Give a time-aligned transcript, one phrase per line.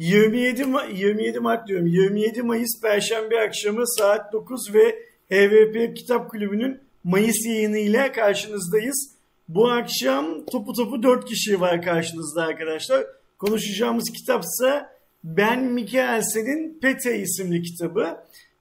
[0.00, 1.86] 27 Ma- 27 Mart diyorum.
[1.86, 4.98] 27 Mayıs Perşembe akşamı saat 9 ve
[5.30, 9.10] HVP Kitap Kulübü'nün Mayıs yayınıyla karşınızdayız.
[9.48, 13.06] Bu akşam topu topu 4 kişi var karşınızda arkadaşlar.
[13.38, 18.16] Konuşacağımız kitapsa Ben Mikkelsen'in Pete isimli kitabı.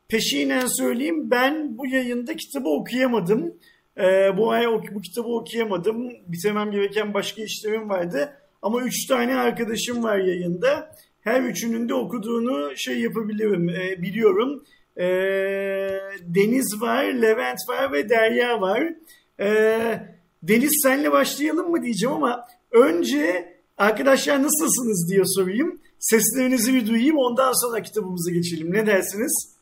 [0.08, 3.54] Peşinen söyleyeyim ben bu yayında kitabı okuyamadım.
[3.98, 6.10] Ee, bu ay bu kitabı okuyamadım.
[6.28, 8.34] Bitirmem gereken başka işlerim vardı.
[8.62, 10.96] Ama üç tane arkadaşım var yayında.
[11.22, 14.64] Her üçünün de okuduğunu şey yapabilirim, e, biliyorum.
[14.98, 15.06] E,
[16.22, 18.94] Deniz var, Levent var ve Derya var.
[19.40, 19.80] E,
[20.44, 25.80] Deniz senle başlayalım mı diyeceğim ama önce arkadaşlar nasılsınız diye sorayım.
[26.00, 28.74] Seslerinizi bir duyayım ondan sonra kitabımıza geçelim.
[28.74, 29.56] Ne dersiniz?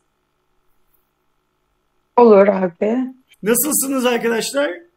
[2.16, 3.14] Olur abi.
[3.42, 4.87] Nasılsınız arkadaşlar?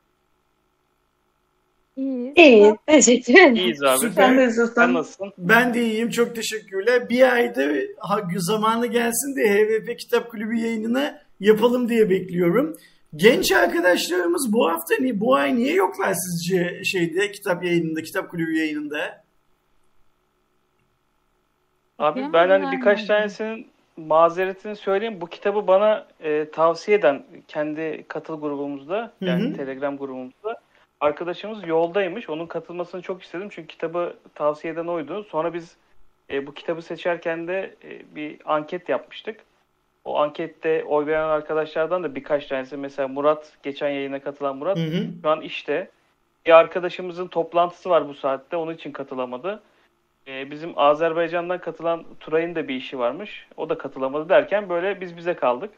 [2.02, 2.34] İyi.
[2.36, 2.76] İyi.
[2.88, 3.56] Teşekkür ederim.
[3.56, 4.00] İyiyiz abi.
[4.00, 4.38] Süper.
[4.38, 5.34] De Sen nasılsın?
[5.38, 6.10] Ben de iyiyim.
[6.10, 7.10] Çok teşekkürler.
[7.10, 12.78] Bir aydır ha, zamanı gelsin de HVP Kitap Kulübü yayınına yapalım diye bekliyorum.
[13.16, 18.58] Genç arkadaşlarımız bu hafta ni bu ay niye yoklar sizce şeyde kitap yayınında, kitap kulübü
[18.58, 19.24] yayınında?
[22.00, 25.22] Abi ben hani birkaç tanesinin mazeretini söyleyeyim.
[25.22, 29.54] Bu kitabı bana e, tavsiye eden kendi katıl grubumuzda Hı yani hı.
[29.54, 30.62] Telegram grubumuzda
[31.02, 32.30] arkadaşımız yoldaymış.
[32.30, 35.24] Onun katılmasını çok istedim çünkü kitabı tavsiye eden oydu.
[35.24, 35.76] Sonra biz
[36.30, 39.40] e, bu kitabı seçerken de e, bir anket yapmıştık.
[40.06, 44.84] O ankette oy veren arkadaşlardan da birkaç tanesi mesela Murat geçen yayına katılan Murat Hı
[44.84, 45.08] hı.
[45.24, 45.90] Şu an işte
[46.46, 48.56] bir arkadaşımızın toplantısı var bu saatte.
[48.56, 49.62] Onun için katılamadı.
[50.28, 53.48] Ee, bizim Azerbaycan'dan katılan Turay'ın da bir işi varmış.
[53.58, 55.70] O da katılamadı derken böyle biz bize kaldık.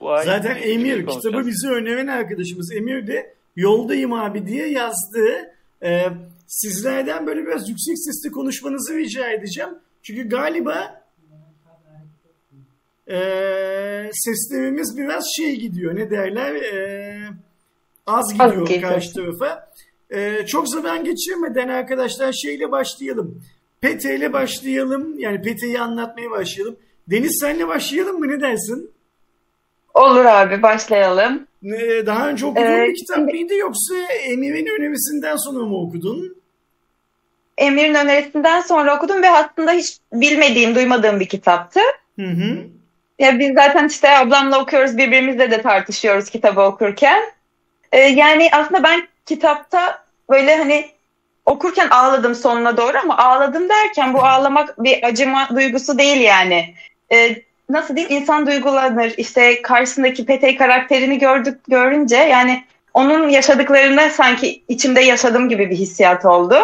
[0.00, 1.24] Bu Zaten şey Emir konuşacağız.
[1.24, 5.54] kitabı bize öneren arkadaşımız Emir de yoldayım abi diye yazdı.
[5.82, 6.04] Ee,
[6.46, 9.70] sizlerden böyle biraz yüksek sesle konuşmanızı rica edeceğim.
[10.02, 11.02] Çünkü galiba
[13.08, 17.28] ee, seslerimiz biraz şey gidiyor ne derler ee,
[18.06, 18.92] az gidiyor gidiyor.
[18.92, 19.72] karşı tarafa.
[20.10, 23.42] Ee, çok zaman geçirmeden arkadaşlar şeyle başlayalım.
[23.80, 25.18] Pete ile başlayalım.
[25.18, 26.76] Yani Pete'yi anlatmaya başlayalım.
[27.10, 28.90] Deniz senle başlayalım mı ne dersin?
[29.94, 31.46] Olur abi başlayalım.
[32.06, 36.36] Daha önce okuduğun Ee, bir kitap şimdi- mıydı yoksa Emir'in önerisinden sonra mı okudun?
[37.58, 41.80] Emir'in önerisinden sonra okudum ve aslında hiç bilmediğim, duymadığım bir kitaptı.
[42.18, 42.58] Hı hı.
[43.18, 47.22] Ya biz zaten işte ablamla okuyoruz, birbirimizle de tartışıyoruz kitabı okurken.
[47.92, 50.86] Ee, yani aslında ben kitapta böyle hani
[51.46, 56.74] okurken ağladım sonuna doğru ama ağladım derken bu ağlamak bir acıma duygusu değil yani.
[57.12, 64.62] Ee, nasıl diyeyim insan duygulanır işte karşısındaki Petey karakterini gördük görünce yani onun yaşadıklarını sanki
[64.68, 66.56] içimde yaşadım gibi bir hissiyat oldu.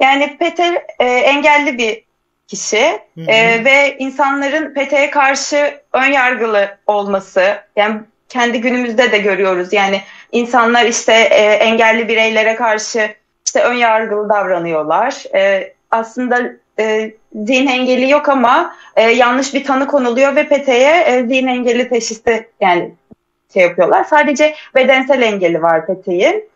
[0.00, 2.04] Yani Peter e, engelli bir
[2.46, 3.30] kişi Hı hı.
[3.30, 10.02] e, ve insanların Pete'ye karşı ön yargılı olması yani kendi günümüzde de görüyoruz yani
[10.32, 13.14] insanlar işte e, engelli bireylere karşı
[13.46, 15.24] işte ön yargılı davranıyorlar.
[15.34, 17.14] E, aslında e,
[17.44, 22.48] zihin engeli yok ama e, yanlış bir tanı konuluyor ve Pete'ye e, zihin engeli teşhisi
[22.60, 22.94] yani
[23.52, 24.04] şey yapıyorlar.
[24.04, 26.48] Sadece bedensel engeli var Pete'nin.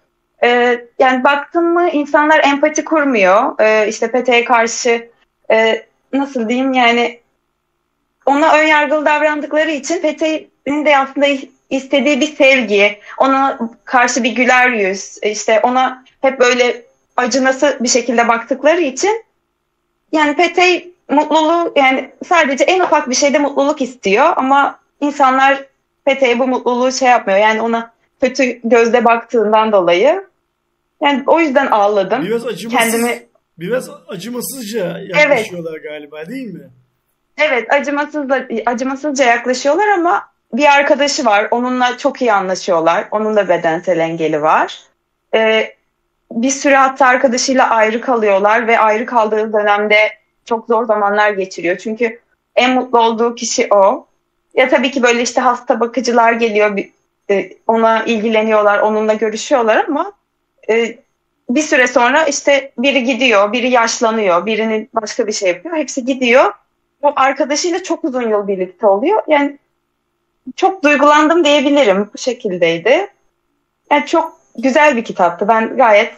[0.44, 3.60] E, yani baktın mı insanlar empati kurmuyor.
[3.60, 5.08] E, işte Pete'ye karşı
[5.50, 7.20] e, nasıl diyeyim yani
[8.26, 11.26] ona ön yargılı davrandıkları için Pete'nin de aslında
[11.70, 16.82] istediği bir sevgi, ona karşı bir güler yüz, işte ona hep böyle
[17.16, 19.24] acınası bir şekilde baktıkları için
[20.12, 25.64] yani Petey mutluluğu yani sadece en ufak bir şeyde mutluluk istiyor ama insanlar
[26.04, 27.38] Petey'e bu mutluluğu şey yapmıyor.
[27.38, 30.24] Yani ona kötü gözle baktığından dolayı.
[31.02, 32.22] Yani o yüzden ağladım.
[32.24, 33.22] Biraz acımasız, Kendimi
[33.58, 36.70] biraz acımasızca yaklaşıyorlar galiba değil mi?
[37.38, 41.48] Evet, acımasızla, acımasızca yaklaşıyorlar ama bir arkadaşı var.
[41.50, 43.08] Onunla çok iyi anlaşıyorlar.
[43.10, 44.78] Onun da bedensel engeli var.
[45.34, 45.74] Ee,
[46.32, 49.96] bir süre hatta arkadaşıyla ayrı kalıyorlar ve ayrı kaldığı dönemde
[50.44, 51.78] çok zor zamanlar geçiriyor.
[51.78, 52.20] Çünkü
[52.56, 54.06] en mutlu olduğu kişi o.
[54.54, 56.78] Ya tabii ki böyle işte hasta bakıcılar geliyor,
[57.30, 60.12] e, ona ilgileniyorlar, onunla görüşüyorlar ama
[60.68, 60.98] e,
[61.50, 65.76] bir süre sonra işte biri gidiyor, biri yaşlanıyor, birinin başka bir şey yapıyor.
[65.76, 66.52] Hepsi gidiyor
[67.02, 69.22] o arkadaşıyla çok uzun yıl birlikte oluyor.
[69.28, 69.58] Yani
[70.56, 72.10] çok duygulandım diyebilirim.
[72.14, 73.08] Bu şekildeydi.
[73.90, 75.48] Yani çok güzel bir kitaptı.
[75.48, 76.14] Ben gayet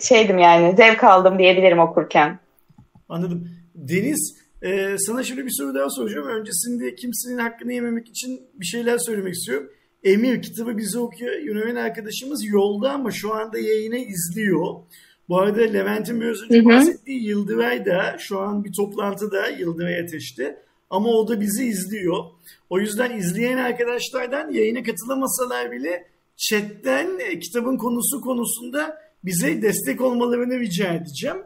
[0.00, 2.38] şeydim yani zevk aldım diyebilirim okurken.
[3.08, 3.48] Anladım.
[3.74, 6.26] Deniz e, sana şöyle bir soru daha soracağım.
[6.26, 9.70] Öncesinde kimsenin hakkını yememek için bir şeyler söylemek istiyorum.
[10.04, 11.32] Emir kitabı bize okuyor.
[11.32, 14.74] Yönetmen arkadaşımız yolda ama şu anda yayını izliyor.
[15.28, 20.62] Bu arada Levent'in biraz önce bahsettiği Yıldıray da şu an bir toplantıda Yıldıray Ateş'te.
[20.90, 22.24] Ama o da bizi izliyor.
[22.70, 26.06] O yüzden izleyen arkadaşlardan yayına katılamasalar bile
[26.36, 31.36] chatten e, kitabın konusu konusunda bize destek olmalarını rica edeceğim.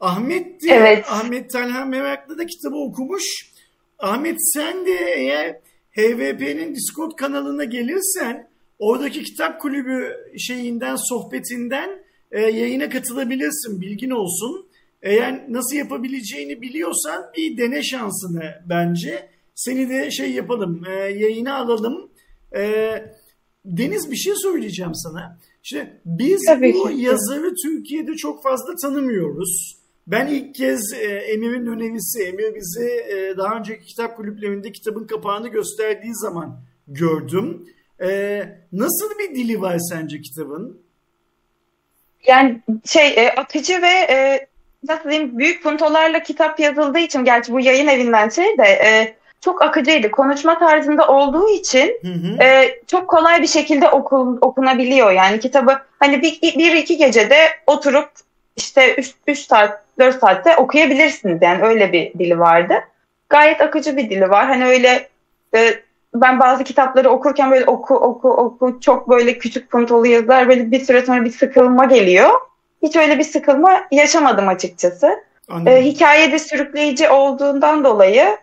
[0.00, 1.04] Ahmet de, evet.
[1.08, 3.52] Ahmet Talha Meraklı da kitabı okumuş.
[3.98, 5.58] Ahmet sen de eğer
[5.96, 8.48] HVP'nin Discord kanalına gelirsen
[8.78, 11.90] oradaki kitap kulübü şeyinden sohbetinden
[12.32, 14.66] e, yayına katılabilirsin bilgin olsun.
[15.02, 19.28] Eğer nasıl yapabileceğini biliyorsan bir dene şansını bence.
[19.54, 22.10] Seni de şey yapalım, e, yayına alalım.
[22.56, 22.92] E,
[23.64, 25.38] Deniz bir şey söyleyeceğim sana.
[25.62, 26.94] İşte biz Tabii bu ki.
[26.94, 29.76] yazarı Türkiye'de çok fazla tanımıyoruz.
[30.06, 35.48] Ben ilk kez e, Emir'in önerisi, Emir bize e, daha önceki kitap kulüplerinde kitabın kapağını
[35.48, 37.66] gösterdiği zaman gördüm.
[38.02, 38.42] E,
[38.72, 40.82] nasıl bir dili var sence kitabın?
[42.26, 44.46] Yani şey e, akıcı ve e,
[44.88, 49.62] nasıl diyeyim büyük puntolarla kitap yazıldığı için gerçi bu yayın evinden şey de e, çok
[49.62, 50.10] akıcıydı.
[50.10, 52.42] Konuşma tarzında olduğu için hı hı.
[52.42, 55.10] E, çok kolay bir şekilde oku, okunabiliyor.
[55.10, 57.36] Yani kitabı hani bir, bir iki gecede
[57.66, 58.08] oturup
[58.56, 58.96] işte
[59.26, 61.38] 3 saat 4 saatte okuyabilirsiniz.
[61.42, 62.74] Yani öyle bir dili vardı.
[63.28, 64.46] Gayet akıcı bir dili var.
[64.46, 65.08] Hani öyle
[65.54, 65.74] e,
[66.14, 70.84] ben bazı kitapları okurken böyle oku oku oku çok böyle küçük puntolu yazılar böyle bir
[70.84, 72.30] süre sonra bir sıkılma geliyor.
[72.82, 75.24] Hiç öyle bir sıkılma yaşamadım açıkçası.
[75.66, 78.36] E, hikayede sürükleyici olduğundan dolayı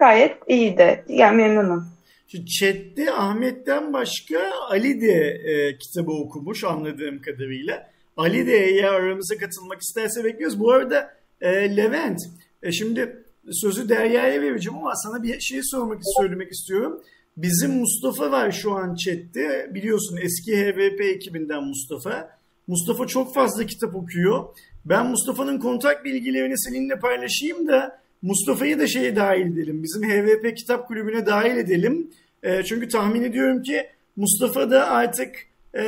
[0.00, 1.04] gayet iyiydi.
[1.08, 1.86] Yani memnunum.
[2.28, 4.38] Şu chatte Ahmet'ten başka
[4.70, 7.90] Ali de e, kitabı okumuş anladığım kadarıyla.
[8.16, 10.60] Ali de eğer aramıza katılmak isterse bekliyoruz.
[10.60, 12.18] Bu arada e, Levent,
[12.62, 17.02] e, şimdi sözü Derya'ya vereceğim ama sana bir şey sormak söylemek istiyorum.
[17.36, 19.70] Bizim Mustafa var şu an chatte.
[19.74, 22.38] Biliyorsun eski HVP ekibinden Mustafa.
[22.66, 24.44] Mustafa çok fazla kitap okuyor.
[24.84, 29.82] Ben Mustafa'nın kontak bilgilerini seninle paylaşayım da Mustafa'yı da şeye dahil edelim.
[29.82, 32.10] Bizim HVP kitap kulübüne dahil edelim.
[32.42, 33.86] E, çünkü tahmin ediyorum ki
[34.16, 35.34] Mustafa da artık
[35.74, 35.82] e,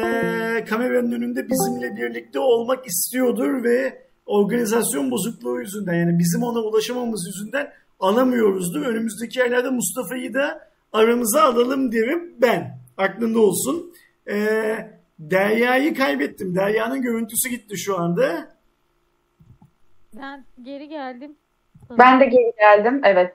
[0.68, 7.72] kameranın önünde bizimle birlikte olmak istiyordur ve organizasyon bozukluğu yüzünden yani bizim ona ulaşamamız yüzünden
[8.00, 8.82] alamıyoruzdur.
[8.82, 12.78] Önümüzdeki aylarda Mustafa'yı da aramıza alalım derim ben.
[12.96, 13.94] Aklında olsun.
[14.30, 14.36] E,
[15.18, 16.54] Derya'yı kaybettim.
[16.54, 18.56] Derya'nın görüntüsü gitti şu anda.
[20.16, 21.36] Ben geri geldim.
[21.98, 23.00] Ben de geri geldim.
[23.04, 23.34] Evet.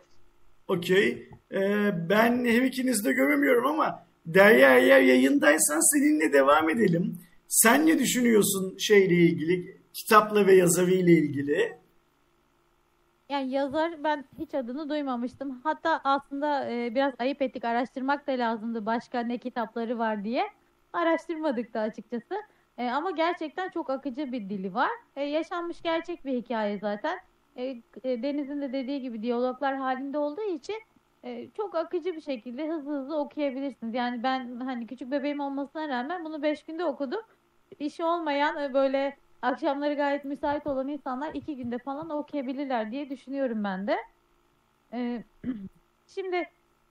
[0.68, 1.30] Okey.
[1.51, 7.19] Ee, ben hem ikinizi de göremiyorum ama Derya eğer yayındaysan seninle devam edelim.
[7.48, 11.77] Sen ne düşünüyorsun şeyle ilgili, kitapla ve yazarı ile ilgili?
[13.30, 15.62] Yani yazar ben hiç adını duymamıştım.
[15.63, 20.44] Hatta aslında e, biraz ayıp ettik araştırmak da lazımdı başka ne kitapları var diye.
[20.94, 22.36] Araştırmadık da açıkçası.
[22.77, 24.92] E, ama gerçekten çok akıcı bir dili var.
[25.15, 27.19] E, yaşanmış gerçek bir hikaye zaten.
[27.57, 27.63] E,
[28.04, 30.75] e, Deniz'in de dediği gibi diyaloglar halinde olduğu için
[31.24, 33.94] e, çok akıcı bir şekilde hızlı hızlı okuyabilirsiniz.
[33.94, 37.21] Yani ben hani küçük bebeğim olmasına rağmen bunu 5 günde okudum.
[37.80, 43.63] İşi olmayan e, böyle akşamları gayet müsait olan insanlar 2 günde falan okuyabilirler diye düşünüyorum
[43.63, 43.98] ben de.
[44.94, 45.24] E,
[46.07, 46.50] şimdi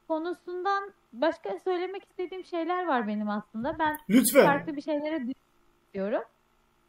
[0.09, 3.79] konusundan başka söylemek istediğim şeyler var benim aslında.
[3.79, 4.45] Ben Lütfen.
[4.45, 5.23] farklı bir şeylere
[5.95, 6.23] diyorum.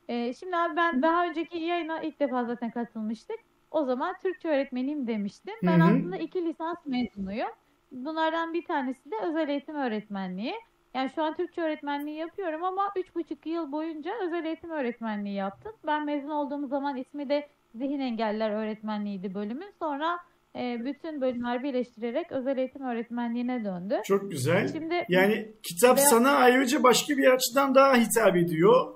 [0.07, 3.39] Ee, şimdi abi ben daha önceki yayına ilk defa zaten katılmıştık.
[3.71, 5.53] O zaman Türkçe öğretmeniyim demiştim.
[5.63, 5.87] Ben Hı-hı.
[5.87, 7.49] aslında iki lisans mezunuyum.
[7.91, 10.53] Bunlardan bir tanesi de özel eğitim öğretmenliği.
[10.93, 15.73] Yani şu an Türkçe öğretmenliği yapıyorum ama üç buçuk yıl boyunca özel eğitim öğretmenliği yaptım.
[15.85, 19.71] Ben mezun olduğum zaman ismi de zihin engeller öğretmenliğiydi bölümün.
[19.79, 20.19] Sonra
[20.55, 24.01] e, bütün bölümler birleştirerek özel eğitim öğretmenliğine döndü.
[24.05, 24.67] Çok güzel.
[24.67, 26.01] Şimdi yani kitap ve...
[26.01, 28.93] sana ayrıca başka bir açıdan daha hitap ediyor.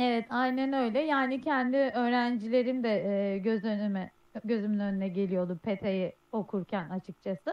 [0.00, 1.00] Evet, aynen öyle.
[1.00, 2.88] Yani kendi öğrencilerim de
[3.34, 4.10] e, göz önüme
[4.44, 7.52] gözümün önüne geliyordu PT'yi okurken açıkçası.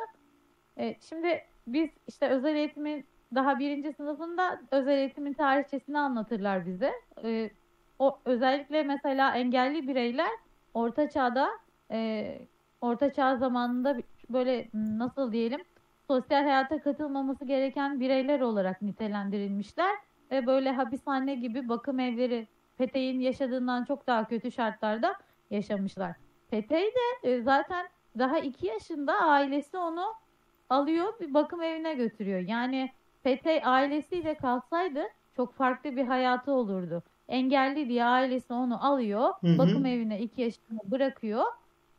[0.77, 6.93] E, şimdi biz işte özel eğitimin daha birinci sınıfında özel eğitimin tarihçesini anlatırlar bize.
[7.23, 7.51] E,
[7.99, 10.29] o özellikle mesela engelli bireyler
[10.73, 11.49] orta çağda
[11.91, 12.39] e,
[12.81, 13.97] orta çağ zamanında
[14.29, 15.61] böyle nasıl diyelim
[16.09, 19.95] sosyal hayata katılmaması gereken bireyler olarak nitelendirilmişler
[20.31, 25.15] ve böyle hapishane gibi bakım evleri Peteğin yaşadığından çok daha kötü şartlarda
[25.49, 26.15] yaşamışlar.
[26.49, 30.13] Petey de e, zaten daha iki yaşında ailesi onu
[30.69, 32.39] alıyor bir bakım evine götürüyor.
[32.39, 32.91] Yani
[33.23, 35.03] Petey ailesiyle kalsaydı
[35.35, 37.03] çok farklı bir hayatı olurdu.
[37.27, 39.57] Engelli diye ailesi onu alıyor, hı hı.
[39.57, 41.43] bakım evine iki yaşında bırakıyor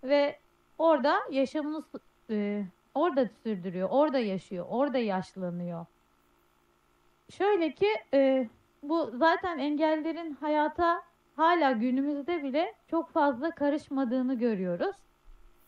[0.05, 0.39] ve
[0.79, 1.85] orada yaşamını
[2.31, 5.87] e, orada sürdürüyor, orada yaşıyor, orada yaşlanıyor.
[7.31, 8.49] Şöyle ki e,
[8.83, 11.03] bu zaten engellerin hayata
[11.37, 14.97] hala günümüzde bile çok fazla karışmadığını görüyoruz.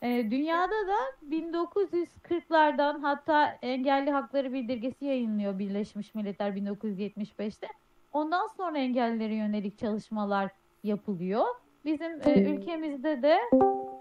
[0.02, 0.97] E, dünyada da
[1.31, 7.67] 1940'lardan hatta engelli hakları bildirgesi yayınlıyor Birleşmiş Milletler 1975'te.
[8.12, 10.50] Ondan sonra engellilere yönelik çalışmalar
[10.85, 11.45] yapılıyor.
[11.85, 13.38] Bizim e, ülkemizde de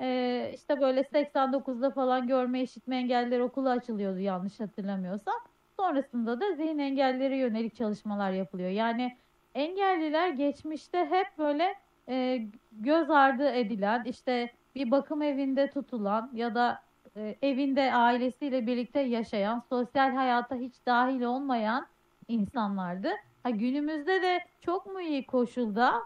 [0.01, 5.35] e, işte böyle 89'da falan görme işitme engelliler okulu açılıyordu yanlış hatırlamıyorsam.
[5.79, 8.69] Sonrasında da zihin engelleri yönelik çalışmalar yapılıyor.
[8.69, 9.17] Yani
[9.55, 11.75] engelliler geçmişte hep böyle
[12.09, 16.81] e, göz ardı edilen işte bir bakım evinde tutulan ya da
[17.15, 21.87] e, evinde ailesiyle birlikte yaşayan, sosyal hayata hiç dahil olmayan
[22.27, 23.09] insanlardı.
[23.43, 26.01] Ha, günümüzde de çok mu iyi koşulda?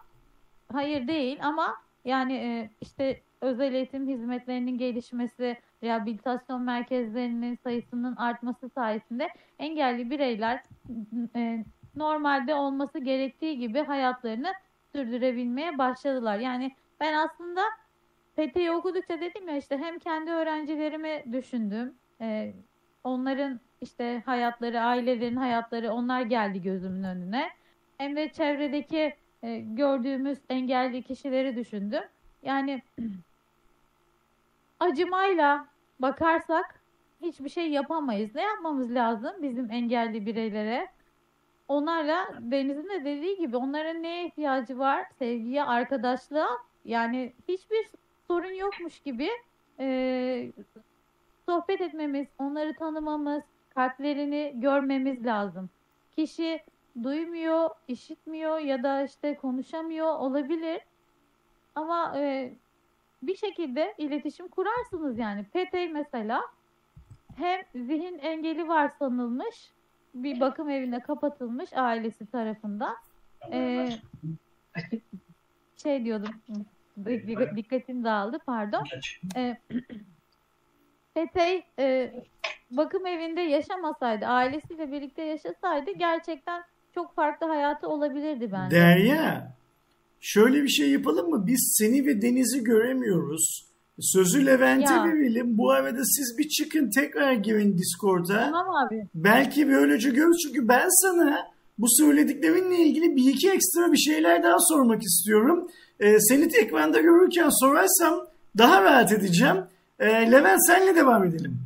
[0.74, 1.76] Hayır değil ama
[2.06, 10.64] yani e, işte özel eğitim hizmetlerinin gelişmesi, rehabilitasyon merkezlerinin sayısının artması sayesinde engelli bireyler
[11.36, 14.54] e, normalde olması gerektiği gibi hayatlarını
[14.92, 16.40] sürdürebilmeye başladılar.
[16.40, 17.62] Yani ben aslında
[18.36, 21.96] PT'yi okudukça dedim ya işte hem kendi öğrencilerimi düşündüm.
[22.22, 22.54] E,
[23.04, 27.50] onların işte hayatları, ailelerin hayatları onlar geldi gözümün önüne.
[27.98, 32.04] Hem de çevredeki e, gördüğümüz engelli kişileri düşündüm.
[32.44, 32.82] Yani
[34.84, 35.68] acımayla
[36.00, 36.80] bakarsak
[37.22, 38.36] hiçbir şey yapamayız.
[38.36, 40.88] Ne yapmamız lazım bizim engelli bireylere?
[41.68, 45.06] Onlarla Deniz'in de dediği gibi onların neye ihtiyacı var?
[45.20, 46.50] Sevgiye, arkadaşlığa.
[46.86, 47.90] Yani hiçbir
[48.28, 49.30] sorun yokmuş gibi
[49.80, 50.52] e,
[51.50, 55.70] sohbet etmemiz, onları tanımamız, kalplerini görmemiz lazım.
[56.16, 56.64] Kişi
[57.04, 60.82] duymuyor, işitmiyor ya da işte konuşamıyor olabilir.
[61.76, 62.54] Ama e,
[63.28, 65.44] bir şekilde iletişim kurarsınız yani.
[65.44, 66.42] PT mesela
[67.36, 69.72] hem zihin engeli var sanılmış
[70.14, 72.96] bir bakım evine kapatılmış ailesi tarafından.
[73.52, 73.90] Ee,
[75.84, 76.36] şey diyordum
[77.56, 78.84] dikkatim dağıldı pardon.
[79.36, 79.58] Ee,
[81.14, 82.14] Petey e,
[82.72, 86.64] bakım evinde yaşamasaydı, ailesiyle birlikte yaşasaydı gerçekten
[86.96, 88.76] çok farklı hayatı olabilirdi bence.
[88.76, 89.54] Derya,
[90.24, 91.48] şöyle bir şey yapalım mı?
[91.48, 93.66] Biz seni ve Deniz'i göremiyoruz.
[94.00, 95.58] Sözü Levent'e verelim.
[95.58, 98.52] Bu arada siz bir çıkın tekrar girin Discord'a.
[98.52, 99.08] Tamam abi.
[99.16, 100.38] Belki böylece görürüz.
[100.48, 101.38] Çünkü ben sana
[101.78, 105.68] bu söylediklerinle ilgili bir iki ekstra bir şeyler daha sormak istiyorum.
[106.00, 108.28] Ee, seni ekranda görürken sorarsam
[108.58, 109.58] daha rahat edeceğim.
[110.00, 111.60] Ee, Levent senle devam edelim.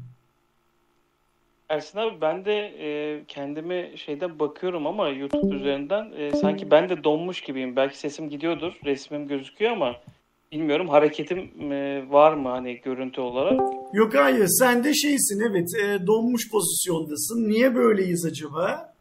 [1.70, 7.04] Ersin abi ben de e, kendimi şeyden bakıyorum ama YouTube üzerinden e, sanki ben de
[7.04, 7.76] donmuş gibiyim.
[7.76, 9.96] Belki sesim gidiyordur, resmim gözüküyor ama
[10.52, 13.60] bilmiyorum hareketim e, var mı hani görüntü olarak?
[13.94, 17.50] Yok hayır sen de şeysin evet e, donmuş pozisyondasın.
[17.50, 18.94] Niye böyleyiz acaba?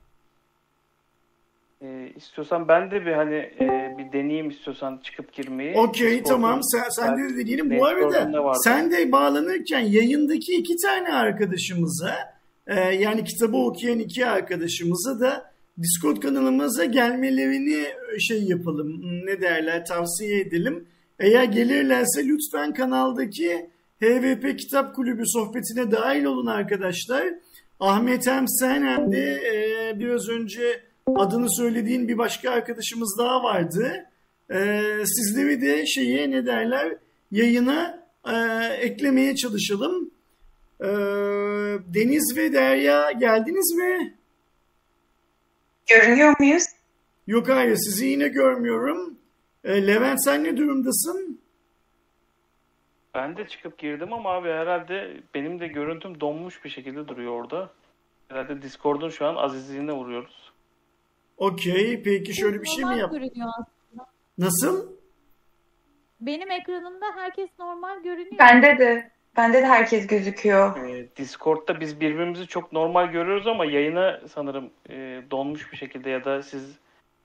[1.82, 5.76] E, istiyorsan ben de bir hani e, bir deneyeyim istiyorsan çıkıp girmeyi.
[5.76, 7.78] Okey tamam sen, sen de deneyelim.
[7.78, 12.35] Bu arada sen de bağlanırken yayındaki iki tane arkadaşımıza
[12.66, 15.50] e, yani kitabı okuyan iki arkadaşımıza da
[15.82, 20.88] Discord kanalımıza gelmelerini e, şey yapalım ne derler tavsiye edelim.
[21.20, 23.70] Eğer gelirlerse lütfen kanaldaki
[24.02, 27.24] HVP Kitap Kulübü sohbetine dahil olun arkadaşlar.
[27.80, 30.80] Ahmet hem sen hem de e, biraz önce
[31.16, 34.06] adını söylediğin bir başka arkadaşımız daha vardı.
[34.50, 36.96] E, sizleri de şeye ne derler
[37.30, 38.34] yayına e,
[38.80, 40.10] eklemeye çalışalım.
[40.80, 40.86] E,
[41.94, 44.14] Deniz ve Derya geldiniz mi?
[45.86, 46.64] Görünüyor muyuz?
[47.26, 49.18] Yok hayır sizi yine görmüyorum.
[49.64, 51.40] E, Levent sen ne durumdasın?
[53.14, 57.70] Ben de çıkıp girdim ama abi herhalde benim de görüntüm donmuş bir şekilde duruyor orada.
[58.28, 60.52] Herhalde Discord'un şu an azizliğine vuruyoruz.
[61.36, 63.12] Okey peki şöyle bir şey mi yap?
[64.38, 64.92] Nasıl?
[66.20, 68.38] Benim ekranımda herkes normal görünüyor.
[68.38, 69.10] Bende de.
[69.36, 70.76] Bende de herkes gözüküyor.
[70.88, 76.24] Ee, Discord'da biz birbirimizi çok normal görüyoruz ama yayına sanırım e, donmuş bir şekilde ya
[76.24, 76.62] da siz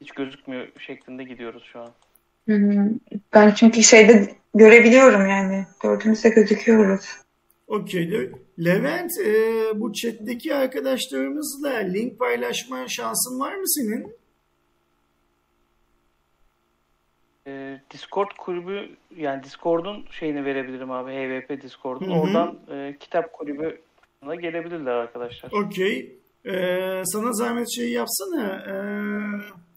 [0.01, 1.91] hiç gözükmüyor şeklinde gidiyoruz şu an.
[3.33, 5.65] Ben çünkü şeyde görebiliyorum yani.
[5.83, 7.05] Gördüğümüzde gözüküyoruz.
[7.67, 8.11] Okey.
[8.11, 9.33] Le- Levent e,
[9.75, 14.20] bu chat'teki arkadaşlarımızla link paylaşma şansın var mı senin?
[17.91, 22.05] Discord kulübü yani Discord'un şeyini verebilirim abi HVP Discord'un.
[22.07, 22.19] Hı hı.
[22.19, 25.51] Oradan e, kitap kulübüne gelebilirler arkadaşlar.
[25.51, 26.17] Okey.
[26.45, 26.53] E,
[27.05, 28.47] sana zahmet şey yapsana.
[28.47, 28.73] e,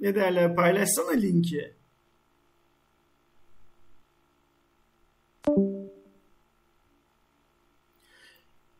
[0.00, 1.72] ne derler paylaşsana linki.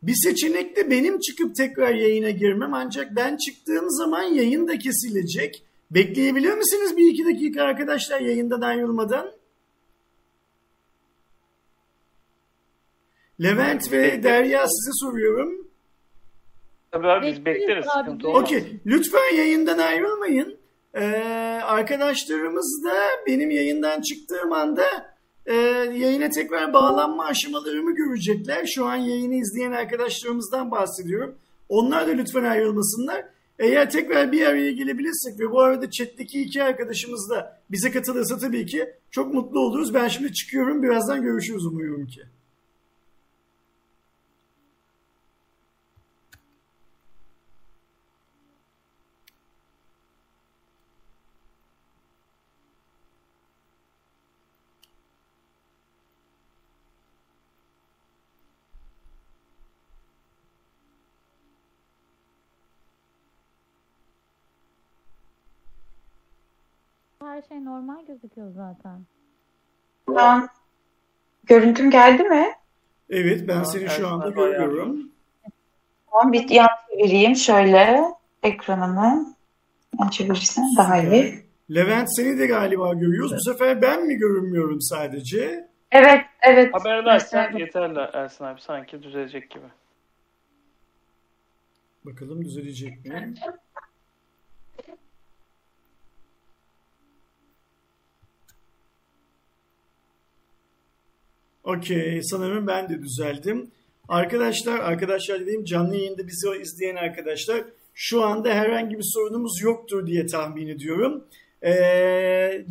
[0.03, 5.63] Bir seçenek de benim çıkıp tekrar yayına girmem ancak ben çıktığım zaman yayın da kesilecek.
[5.91, 9.31] Bekleyebilir misiniz bir iki dakika arkadaşlar yayından ayrılmadan?
[13.43, 15.67] Levent ve Derya size soruyorum.
[16.91, 17.85] Tabii abi biz bekleriz.
[18.23, 18.79] Okey.
[18.85, 20.57] Lütfen yayından ayrılmayın.
[20.93, 21.05] Ee,
[21.63, 22.95] arkadaşlarımız da
[23.27, 25.15] benim yayından çıktığım anda
[25.45, 25.53] e,
[25.93, 28.65] yayına tekrar bağlanma aşamalarımı görecekler.
[28.65, 31.35] Şu an yayını izleyen arkadaşlarımızdan bahsediyorum.
[31.69, 33.25] Onlar da lütfen ayrılmasınlar.
[33.59, 38.65] Eğer tekrar bir araya gelebilirsek ve bu arada chat'teki iki arkadaşımız da bize katılırsa tabii
[38.65, 39.93] ki çok mutlu oluruz.
[39.93, 40.83] Ben şimdi çıkıyorum.
[40.83, 42.21] Birazdan görüşürüz umuyorum ki.
[67.25, 69.05] Her şey normal gözüküyor zaten.
[70.05, 70.47] Tamam.
[71.43, 72.51] Görüntüm geldi mi?
[73.09, 75.11] Evet ben Aa, seni şu anda görüyorum.
[76.11, 78.01] Tamam bir yan çevireyim şöyle
[78.43, 79.35] ekranımı.
[79.99, 81.45] Yan çevirirsem daha iyi.
[81.75, 83.33] Levent seni de galiba görüyoruz.
[83.33, 85.69] Bu sefer ben mi görünmüyorum sadece?
[85.91, 86.73] Evet, evet.
[86.73, 88.61] Haber Mesela- yeterli Ersin abi.
[88.61, 89.65] Sanki düzelecek gibi.
[92.05, 93.33] Bakalım düzelecek mi?
[101.65, 103.71] Okey, sanırım ben de düzeldim.
[104.07, 110.25] Arkadaşlar, arkadaşlar dediğim canlı yayında bizi izleyen arkadaşlar şu anda herhangi bir sorunumuz yoktur diye
[110.25, 111.23] tahmin ediyorum.
[111.61, 111.71] Ee,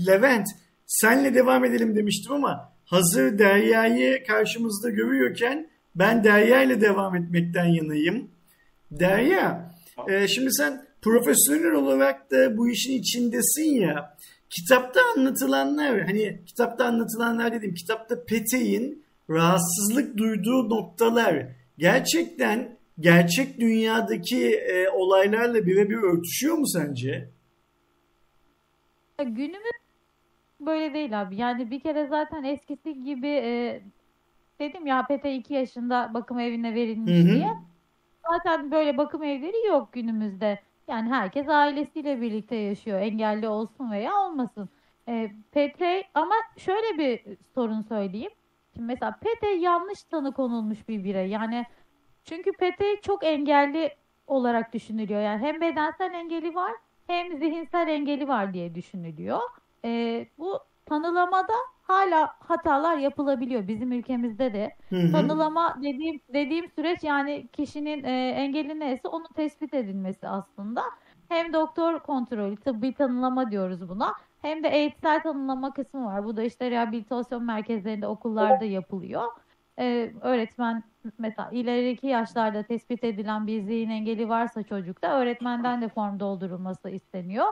[0.07, 0.47] Levent,
[0.87, 8.31] senle devam edelim demiştim ama hazır Derya'yı karşımızda görüyorken ben Derya ile devam etmekten yanayım.
[8.91, 9.75] Derya,
[10.09, 14.17] e, şimdi sen profesyonel olarak da bu işin içindesin ya.
[14.57, 21.47] Kitapta anlatılanlar, hani kitapta anlatılanlar dedim, kitapta Pete'in rahatsızlık duyduğu noktalar
[21.79, 27.29] gerçekten gerçek dünyadaki e, olaylarla birebir örtüşüyor mu sence?
[29.19, 29.73] Günümüz
[30.61, 31.37] böyle değil abi.
[31.37, 33.83] Yani bir kere zaten eskisi gibi e,
[34.61, 37.35] dedim ya Pete 2 yaşında bakım evine verilmiş Hı hı.
[37.35, 37.53] diye.
[38.31, 40.61] Zaten böyle bakım evleri yok günümüzde.
[40.89, 43.01] Yani herkes ailesiyle birlikte yaşıyor.
[43.01, 44.69] Engelli olsun veya olmasın.
[45.09, 48.33] E, Pete ama şöyle bir sorun söyleyeyim.
[48.75, 51.29] Şimdi mesela Pete yanlış tanı konulmuş bir birey.
[51.29, 51.67] Yani
[52.25, 53.91] çünkü Pete çok engelli
[54.27, 55.21] olarak düşünülüyor.
[55.21, 56.73] Yani hem bedensel engeli var
[57.07, 59.41] hem zihinsel engeli var diye düşünülüyor.
[59.85, 61.53] Ee, bu tanılamada
[61.85, 64.77] hala hatalar yapılabiliyor bizim ülkemizde de.
[64.89, 65.13] Hı hı.
[65.13, 70.83] Tanılama dediğim dediğim süreç yani kişinin e, engeli neyse onun tespit edilmesi aslında.
[71.29, 74.13] Hem doktor kontrolü, tıbbi tanılama diyoruz buna.
[74.43, 76.25] Hem de eğitsel tanımlama kısmı var.
[76.25, 79.33] Bu da işte rehabilitasyon merkezlerinde, okullarda yapılıyor.
[79.79, 80.83] Ee, öğretmen
[81.19, 87.47] mesela ileriki yaşlarda tespit edilen bir zihin engeli varsa çocukta öğretmenden de form doldurulması isteniyor.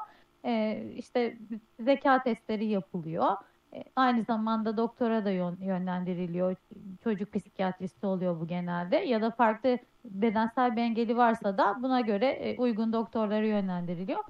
[0.44, 1.38] Ee, işte
[1.80, 3.26] zeka testleri yapılıyor.
[3.74, 6.56] Ee, aynı zamanda doktora da yön- yönlendiriliyor.
[7.04, 8.96] Çocuk psikiyatristi oluyor bu genelde.
[8.96, 14.24] Ya da farklı bedensel bir engeli varsa da buna göre e, uygun doktorları yönlendiriliyor.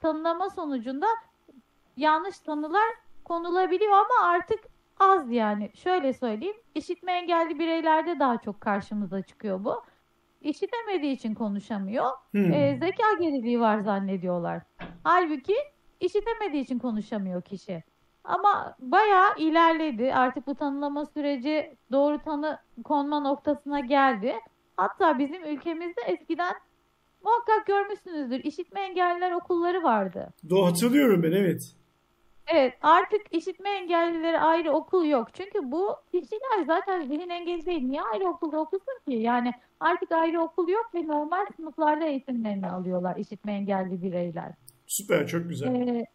[0.00, 1.06] Tanımlama sonucunda
[1.96, 2.88] yanlış tanılar
[3.24, 4.60] konulabiliyor ama artık
[5.00, 5.70] az yani.
[5.74, 6.56] Şöyle söyleyeyim.
[6.74, 9.82] işitme engelli bireylerde daha çok karşımıza çıkıyor bu.
[10.40, 12.10] İşitemediği için konuşamıyor.
[12.32, 12.38] Hı.
[12.38, 14.62] Ee, zeka geriliği var zannediyorlar.
[15.04, 15.54] Halbuki
[16.00, 17.84] işitemediği için konuşamıyor kişi.
[18.24, 20.14] Ama bayağı ilerledi.
[20.14, 24.34] Artık bu tanımlama süreci doğru tanı konma noktasına geldi.
[24.76, 26.54] Hatta bizim ülkemizde eskiden
[27.24, 28.44] muhakkak görmüşsünüzdür.
[28.44, 30.28] işitme engelliler okulları vardı.
[30.50, 31.72] Do hatırlıyorum ben evet.
[32.46, 35.34] Evet, artık işitme engellilere ayrı okul yok.
[35.34, 37.82] Çünkü bu kişiler zaten zihin engelli değil.
[37.82, 39.14] Niye ayrı okulda okusun ki?
[39.14, 44.52] Yani artık ayrı okul yok ve normal sınıflarda eğitimlerini alıyorlar işitme engelli bireyler.
[44.86, 45.68] Süper çok güzel.
[45.74, 46.06] Ee,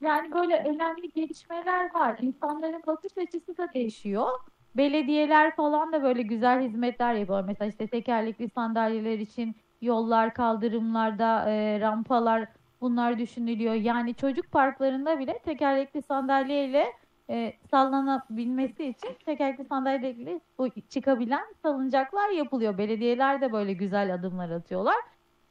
[0.00, 2.18] yani böyle önemli gelişmeler var.
[2.20, 4.28] İnsanların bakış açısı da değişiyor.
[4.76, 7.44] Belediyeler falan da böyle güzel hizmetler yapıyor.
[7.44, 12.48] Mesela işte tekerlekli sandalyeler için yollar, kaldırımlarda, e, rampalar
[12.80, 13.74] bunlar düşünülüyor.
[13.74, 16.86] Yani çocuk parklarında bile tekerlekli sandalyeyle
[17.30, 22.78] e, sallanabilmesi için tekerlekli sandalyeyle bu çıkabilen salıncaklar yapılıyor.
[22.78, 24.96] Belediyeler de böyle güzel adımlar atıyorlar.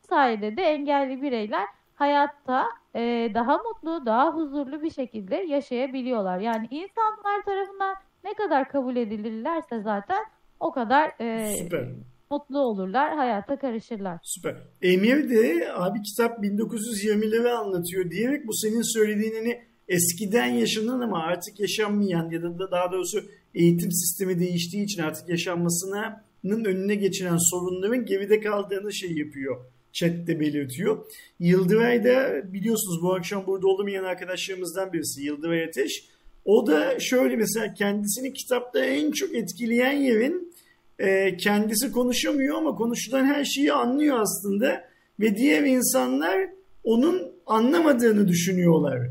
[0.04, 1.68] Bu sayede de engelli bireyler
[2.00, 6.40] hayatta e, daha mutlu, daha huzurlu bir şekilde yaşayabiliyorlar.
[6.40, 10.24] Yani insanlar tarafından ne kadar kabul edilirlerse zaten
[10.60, 11.86] o kadar e, Süper.
[12.32, 14.20] mutlu olurlar, hayata karışırlar.
[14.24, 14.56] Süper.
[14.82, 21.60] Emir de abi kitap 1920'leri anlatıyor diyerek bu senin söylediğin hani eskiden yaşanan ama artık
[21.60, 23.20] yaşanmayan ya da daha doğrusu
[23.56, 29.66] eğitim sistemi değiştiği için artık yaşanmasının önüne geçilen sorunların geride kaldığını şey yapıyor.
[29.94, 31.06] Chat'te belirtiyor.
[31.40, 36.06] Yıldıray da biliyorsunuz bu akşam burada olamayan arkadaşlarımızdan birisi Yıldıray Ateş.
[36.46, 40.54] O da şöyle mesela kendisini kitapta en çok etkileyen yerin
[41.00, 44.84] e, kendisi konuşamıyor ama konuşulan her şeyi anlıyor aslında
[45.20, 46.50] ve diğer insanlar
[46.84, 49.10] onun anlamadığını düşünüyorlar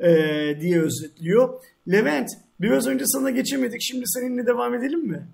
[0.00, 0.10] e,
[0.60, 1.62] diye özetliyor.
[1.92, 2.28] Levent
[2.60, 5.26] biraz önce sana geçemedik şimdi seninle devam edelim mi?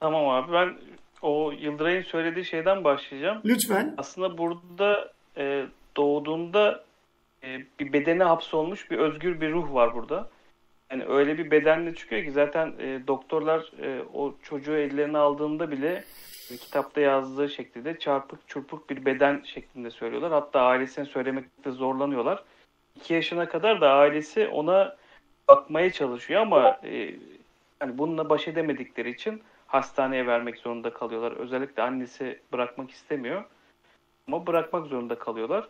[0.00, 0.91] Tamam abi ben
[1.22, 3.40] o Yıldıray'ın söylediği şeyden başlayacağım.
[3.44, 3.94] Lütfen.
[3.98, 6.84] Aslında burada e, doğduğunda
[7.44, 10.28] e, bir bedene hapsolmuş bir özgür bir ruh var burada.
[10.90, 16.04] Yani öyle bir bedenle çıkıyor ki zaten e, doktorlar e, o çocuğu ellerine aldığında bile
[16.50, 20.32] e, kitapta yazdığı şekilde çarpık çurpuk bir beden şeklinde söylüyorlar.
[20.32, 22.44] Hatta ailesine söylemekte zorlanıyorlar.
[22.96, 24.96] 2 yaşına kadar da ailesi ona
[25.48, 27.14] bakmaya çalışıyor ama e,
[27.80, 31.32] yani bununla baş edemedikleri için hastaneye vermek zorunda kalıyorlar.
[31.32, 33.44] Özellikle annesi bırakmak istemiyor.
[34.28, 35.68] Ama bırakmak zorunda kalıyorlar.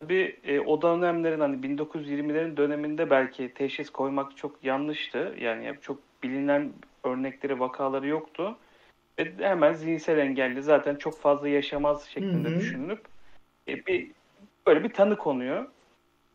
[0.00, 5.34] Tabii e, o dönemlerin hani 1920'lerin döneminde belki teşhis koymak çok yanlıştı.
[5.40, 6.72] Yani çok bilinen
[7.04, 8.56] örnekleri, vakaları yoktu.
[9.18, 12.58] Ve hemen zihinsel engelli zaten çok fazla yaşamaz şeklinde Hı hı.
[12.58, 13.00] düşünülüp
[13.68, 14.10] e, bir
[14.66, 15.66] böyle bir tanı konuyor.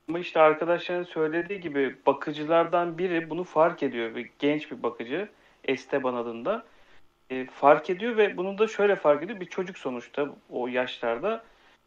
[0.10, 4.16] Ama işte arkadaşların söylediği gibi bakıcılardan biri bunu fark ediyor.
[4.16, 5.30] Bir genç bir bakıcı
[5.64, 6.66] Esteban adında.
[7.32, 9.40] E, fark ediyor ve bunu da şöyle fark ediyor.
[9.40, 11.44] Bir çocuk sonuçta o yaşlarda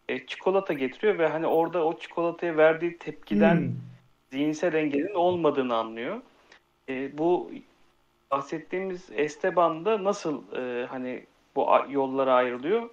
[0.09, 3.71] e, çikolata getiriyor ve hani orada o çikolataya verdiği tepkiden Hmm.
[4.33, 6.21] zihinsel engelin olmadığını anlıyor.
[6.89, 7.51] E, bu
[8.31, 11.25] bahsettiğimiz Esteban'da nasıl e, hani
[11.57, 12.91] bu yollara ayrılıyor?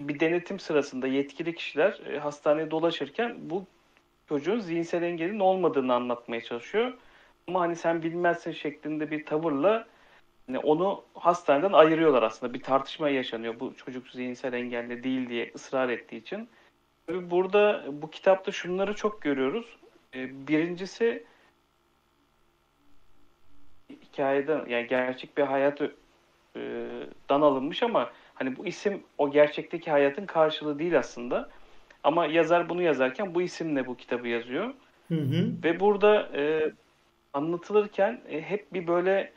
[0.00, 3.64] Bir denetim sırasında yetkili kişiler e, hastaneye dolaşırken bu
[4.28, 6.92] çocuğun zihinsel engelin olmadığını anlatmaya çalışıyor.
[7.48, 9.86] Ama hani sen bilmezsin şeklinde bir tavırla
[10.48, 12.54] hani onu hastaneden ayırıyorlar aslında.
[12.54, 16.48] Bir tartışma yaşanıyor bu çocuk zihinsel engelli değil diye ısrar ettiği için.
[17.06, 19.76] Tabii burada bu kitapta şunları çok görüyoruz.
[20.14, 21.24] E, Birincisi
[23.90, 25.94] hikayeden yani gerçek bir hayatı
[26.56, 26.60] e,
[27.28, 31.48] dan alınmış ama hani bu isim o gerçekteki hayatın karşılığı değil aslında.
[32.04, 34.74] Ama yazar bunu yazarken bu isimle bu kitabı yazıyor.
[35.08, 35.52] Hı hı.
[35.64, 36.72] Ve burada e,
[37.32, 39.32] anlatılırken e, hep bir böyle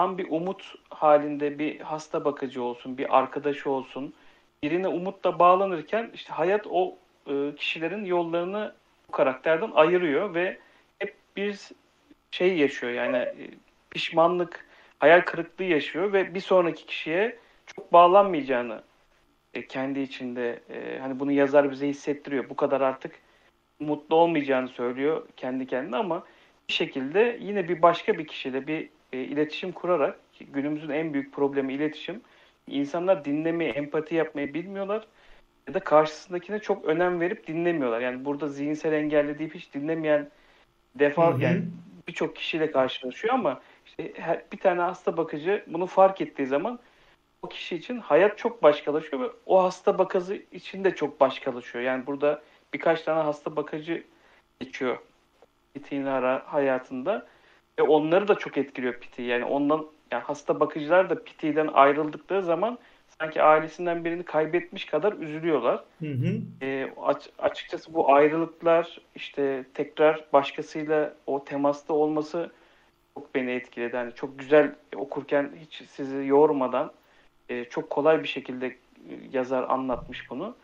[0.00, 4.14] tam bir umut halinde bir hasta bakıcı olsun, bir arkadaşı olsun.
[4.62, 8.74] Birine umutla bağlanırken işte hayat o e, kişilerin yollarını
[9.08, 10.58] bu karakterden ayırıyor ve
[10.98, 11.58] hep bir
[12.30, 13.50] şey yaşıyor yani e,
[13.90, 14.66] pişmanlık,
[14.98, 18.82] hayal kırıklığı yaşıyor ve bir sonraki kişiye çok bağlanmayacağını
[19.54, 22.48] e, kendi içinde e, hani bunu yazar bize hissettiriyor.
[22.48, 23.12] Bu kadar artık
[23.80, 26.24] mutlu olmayacağını söylüyor kendi kendine ama
[26.68, 30.20] bir şekilde yine bir başka bir kişiyle bir e, iletişim kurarak
[30.52, 32.20] günümüzün en büyük problemi iletişim.
[32.66, 35.06] İnsanlar dinlemeyi, empati yapmayı bilmiyorlar
[35.68, 38.00] ya da karşısındakine çok önem verip dinlemiyorlar.
[38.00, 40.30] Yani burada zihinsel engelli deyip hiç dinlemeyen
[40.94, 41.42] defa Hı hı.
[41.42, 41.62] yani
[42.08, 46.78] birçok kişiyle karşılaşıyor ama işte her, bir tane hasta bakıcı bunu fark ettiği zaman
[47.42, 51.84] o kişi için hayat çok başkalaşıyor ve o hasta bakıcı için de çok başkalaşıyor.
[51.84, 52.42] Yani burada
[52.72, 54.04] birkaç tane hasta bakıcı
[54.60, 54.98] geçiyor
[55.74, 57.26] Pity'nin ara hayatında
[57.78, 59.22] ve onları da çok etkiliyor Pity.
[59.22, 62.78] Yani ondan yani hasta bakıcılar da Pity'den ayrıldıkları zaman
[63.20, 65.84] sanki ailesinden birini kaybetmiş kadar üzülüyorlar.
[66.00, 66.40] Hı hı.
[66.62, 72.50] E, aç- açıkçası bu ayrılıklar işte tekrar başkasıyla o temasta olması
[73.14, 73.96] çok beni etkiledi.
[73.96, 76.92] Yani çok güzel okurken hiç sizi yormadan
[77.48, 78.76] e, çok kolay bir şekilde e,
[79.32, 80.54] yazar anlatmış bunu.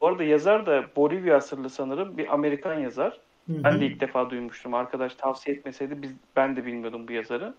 [0.00, 3.20] Bu arada yazar da Bolivya asırlı sanırım bir Amerikan yazar.
[3.46, 3.64] Hı hı.
[3.64, 4.74] Ben de ilk defa duymuştum.
[4.74, 7.54] Arkadaş tavsiye etmeseydi biz, ben de bilmiyordum bu yazarı.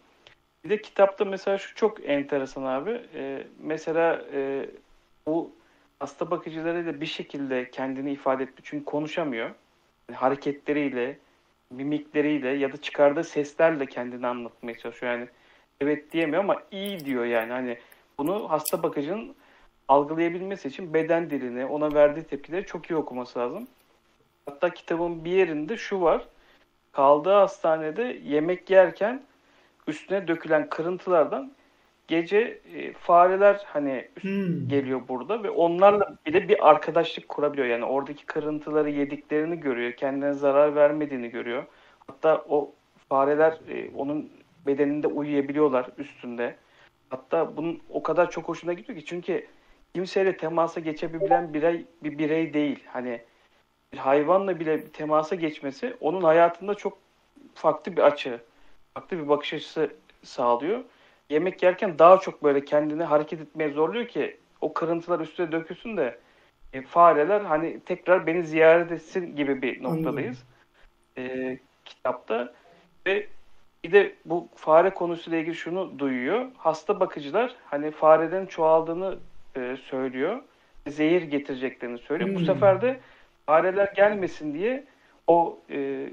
[0.63, 3.01] Bir de kitapta mesela şu çok enteresan abi.
[3.13, 4.69] Ee, mesela e,
[5.27, 5.51] bu
[5.99, 8.61] hasta bakıcılarıyla bir şekilde kendini ifade etti.
[8.63, 9.49] Çünkü konuşamıyor.
[10.09, 11.17] Yani hareketleriyle,
[11.69, 15.11] mimikleriyle ya da çıkardığı seslerle kendini anlatmaya çalışıyor.
[15.13, 15.27] Yani
[15.81, 17.51] evet diyemiyor ama iyi diyor yani.
[17.51, 17.77] Hani
[18.17, 19.35] bunu hasta bakıcının
[19.87, 23.67] algılayabilmesi için beden dilini, ona verdiği tepkileri çok iyi okuması lazım.
[24.47, 26.27] Hatta kitabın bir yerinde şu var.
[26.91, 29.23] Kaldığı hastanede yemek yerken
[29.87, 31.51] üstüne dökülen kırıntılardan
[32.07, 34.67] gece e, fareler hani Hmm.
[34.67, 37.67] geliyor burada ve onlarla bile bir arkadaşlık kurabiliyor.
[37.67, 39.91] Yani oradaki kırıntıları yediklerini görüyor.
[39.91, 41.63] Kendine zarar vermediğini görüyor.
[42.07, 42.73] Hatta o
[43.09, 44.29] fareler e, onun
[44.65, 46.55] bedeninde uyuyabiliyorlar üstünde.
[47.09, 49.47] Hatta bunun o kadar çok hoşuna gidiyor ki çünkü
[49.93, 52.83] kimseyle temasa geçebilen birey bir birey değil.
[52.87, 53.21] Hani
[53.93, 56.97] bir hayvanla bile temasa geçmesi onun hayatında çok
[57.55, 58.39] farklı bir açı,
[58.93, 60.83] farklı bir bakış açısı sağlıyor.
[61.29, 66.19] Yemek yerken daha çok böyle kendini hareket etmeye zorluyor ki o kırıntılar üstüne dökülsün de
[66.73, 70.43] e, fareler hani tekrar beni ziyaret etsin gibi bir noktadayız.
[71.17, 72.53] E, kitapta
[73.07, 73.27] ve
[73.83, 76.45] bir de bu fare konusuyla ilgili şunu duyuyor.
[76.57, 79.17] Hasta bakıcılar hani farelerin çoğaldığını
[79.55, 80.41] e, söylüyor.
[80.87, 82.29] Zehir getireceklerini söylüyor.
[82.29, 82.35] Hmm.
[82.35, 82.99] Bu sefer de
[83.47, 84.83] fareler gelmesin diye
[85.27, 86.09] o e,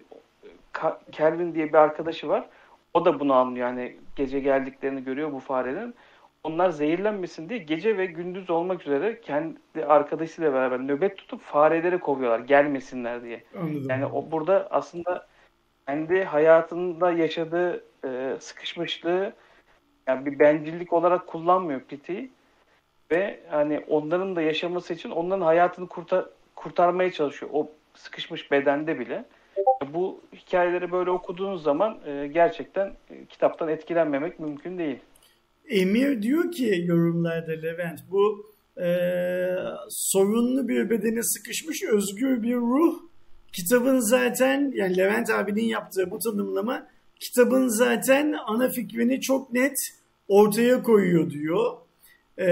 [1.13, 2.49] Kelvin diye bir arkadaşı var.
[2.95, 3.69] O da bunu anlıyor.
[3.69, 5.95] Yani gece geldiklerini görüyor bu farelerin.
[6.45, 12.39] Onlar zehirlenmesin diye gece ve gündüz olmak üzere kendi arkadaşıyla beraber nöbet tutup fareleri kovuyorlar
[12.39, 13.45] gelmesinler diye.
[13.59, 13.87] Anladım.
[13.89, 15.27] Yani o burada aslında
[15.89, 19.33] kendi hayatında yaşadığı e, sıkışmışlığı
[20.09, 22.31] yani bir bencillik olarak kullanmıyor Piti
[23.11, 26.25] ve hani onların da yaşaması için onların hayatını kurtar
[26.65, 29.25] kurtarmaya çalışıyor o sıkışmış bedende bile.
[29.93, 34.99] Bu hikayeleri böyle okuduğunuz zaman e, gerçekten e, kitaptan etkilenmemek mümkün değil.
[35.69, 38.47] Emir diyor ki yorumlarda Levent bu
[38.83, 38.89] e,
[39.89, 42.99] sorunlu bir bedene sıkışmış özgür bir ruh.
[43.53, 46.87] Kitabın zaten yani Levent abinin yaptığı bu tanımlama
[47.21, 49.77] kitabın zaten ana fikrini çok net
[50.29, 51.77] ortaya koyuyor diyor.
[52.39, 52.49] E,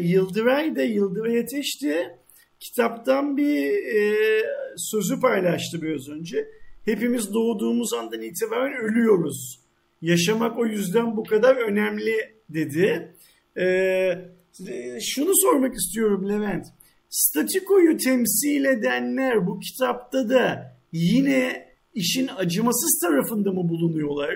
[0.00, 2.17] Yıldıray da Yıldıray Ateş de
[2.60, 4.42] kitaptan bir e,
[4.76, 6.48] sözü paylaştı biraz önce.
[6.84, 9.60] Hepimiz doğduğumuz andan itibaren ölüyoruz.
[10.02, 13.14] Yaşamak o yüzden bu kadar önemli dedi.
[13.58, 16.66] Ee, şunu sormak istiyorum Levent.
[17.08, 24.34] Statikoyu temsil edenler bu kitapta da yine işin acımasız tarafında mı bulunuyorlar?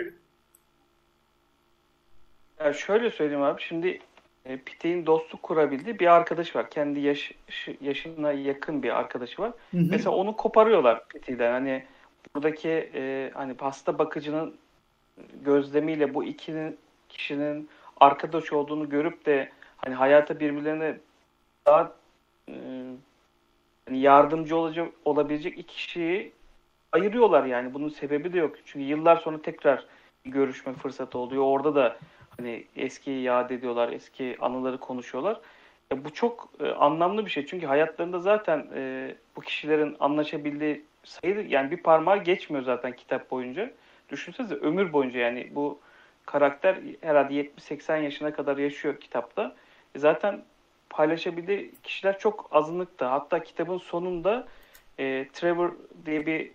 [2.60, 3.98] Yani şöyle söyleyeyim abi şimdi
[4.46, 6.70] e, Pete'in dostluk kurabildiği bir arkadaş var.
[6.70, 7.32] Kendi yaş,
[7.80, 9.52] yaşına yakın bir arkadaşı var.
[9.70, 9.86] Hı hı.
[9.90, 11.52] Mesela onu koparıyorlar Pete'den.
[11.52, 11.84] Hani
[12.34, 14.54] buradaki e, hani hasta bakıcının
[15.44, 16.78] gözlemiyle bu ikinin
[17.08, 17.68] kişinin
[18.00, 20.96] arkadaş olduğunu görüp de hani hayata birbirlerine
[21.66, 21.92] daha
[22.48, 22.54] e,
[23.88, 26.32] hani yardımcı olacak olabilecek iki kişiyi
[26.92, 27.74] ayırıyorlar yani.
[27.74, 28.56] Bunun sebebi de yok.
[28.64, 29.86] Çünkü yıllar sonra tekrar
[30.24, 31.42] görüşme fırsatı oluyor.
[31.42, 31.96] Orada da
[32.36, 35.40] hani eskiyi yad ediyorlar, eski anıları konuşuyorlar.
[35.90, 37.46] Ya bu çok e, anlamlı bir şey.
[37.46, 43.70] Çünkü hayatlarında zaten e, bu kişilerin anlaşabildiği sayı yani bir parmağı geçmiyor zaten kitap boyunca.
[44.08, 45.78] Düşünsenize ömür boyunca yani bu
[46.26, 49.54] karakter herhalde 70-80 yaşına kadar yaşıyor kitapta.
[49.94, 50.44] E zaten
[50.90, 53.10] paylaşabildiği kişiler çok azınlıkta.
[53.10, 54.46] Hatta kitabın sonunda
[54.98, 55.72] e, Trevor
[56.06, 56.50] diye bir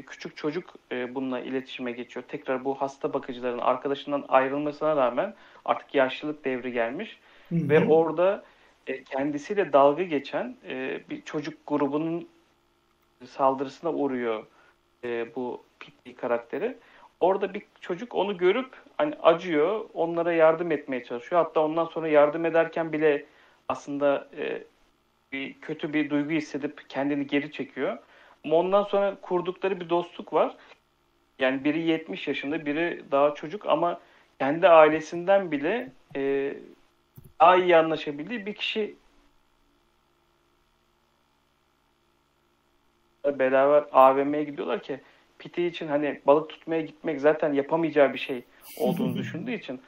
[0.00, 2.24] küçük çocuk e, bununla iletişime geçiyor.
[2.28, 7.18] Tekrar bu hasta bakıcıların arkadaşından ayrılmasına rağmen artık yaşlılık devri gelmiş.
[7.48, 7.68] Hı hı.
[7.68, 8.44] Ve orada
[8.86, 12.28] e, kendisiyle dalga geçen e, bir çocuk grubunun
[13.26, 14.46] saldırısına uğruyor
[15.04, 16.76] e, bu Pitty karakteri.
[17.20, 21.44] Orada bir çocuk onu görüp hani acıyor, onlara yardım etmeye çalışıyor.
[21.44, 23.26] Hatta ondan sonra yardım ederken bile
[23.68, 24.62] aslında e,
[25.32, 27.98] bir kötü bir duygu hissedip kendini geri çekiyor.
[28.50, 30.56] Ondan sonra kurdukları bir dostluk var.
[31.38, 34.00] Yani biri 70 yaşında, biri daha çocuk ama
[34.38, 36.54] kendi ailesinden bile e,
[37.40, 38.96] daha iyi anlaşabildiği bir kişi
[43.24, 45.00] beraber AVM'ye gidiyorlar ki
[45.38, 48.42] Piti için hani balık tutmaya gitmek zaten yapamayacağı bir şey
[48.78, 49.80] olduğunu düşündüğü için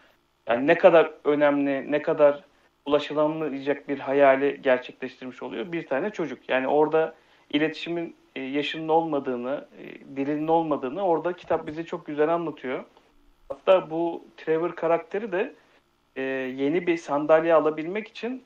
[0.48, 2.44] yani ne kadar önemli, ne kadar
[2.86, 6.48] ulaşılamayacak bir hayali gerçekleştirmiş oluyor bir tane çocuk.
[6.48, 7.14] Yani orada
[7.50, 12.84] iletişimin yaşının olmadığını, e, dilinin olmadığını orada kitap bize çok güzel anlatıyor.
[13.48, 15.54] Hatta bu Trevor karakteri de
[16.16, 16.22] e,
[16.56, 18.44] yeni bir sandalye alabilmek için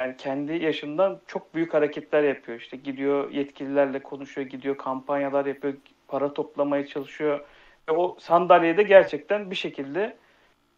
[0.00, 2.60] yani kendi yaşından çok büyük hareketler yapıyor.
[2.60, 5.74] İşte gidiyor yetkililerle konuşuyor, gidiyor kampanyalar yapıyor,
[6.08, 7.40] para toplamaya çalışıyor.
[7.88, 10.16] Ve o sandalyeyi de gerçekten bir şekilde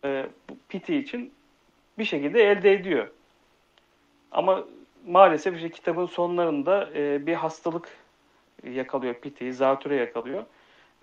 [0.05, 0.27] e,
[0.69, 1.33] Piti için
[1.99, 3.11] bir şekilde elde ediyor.
[4.31, 4.65] Ama
[5.07, 7.89] maalesef işte kitabın sonlarında e, bir hastalık
[8.71, 10.45] yakalıyor Piti'yi, zatüre yakalıyor.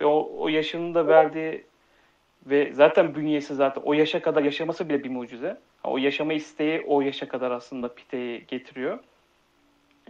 [0.00, 1.64] Ve o, o yaşının da verdiği
[2.46, 5.60] ve zaten bünyesi zaten o yaşa kadar yaşaması bile bir mucize.
[5.84, 8.98] O yaşama isteği o yaşa kadar aslında Pite'yi getiriyor.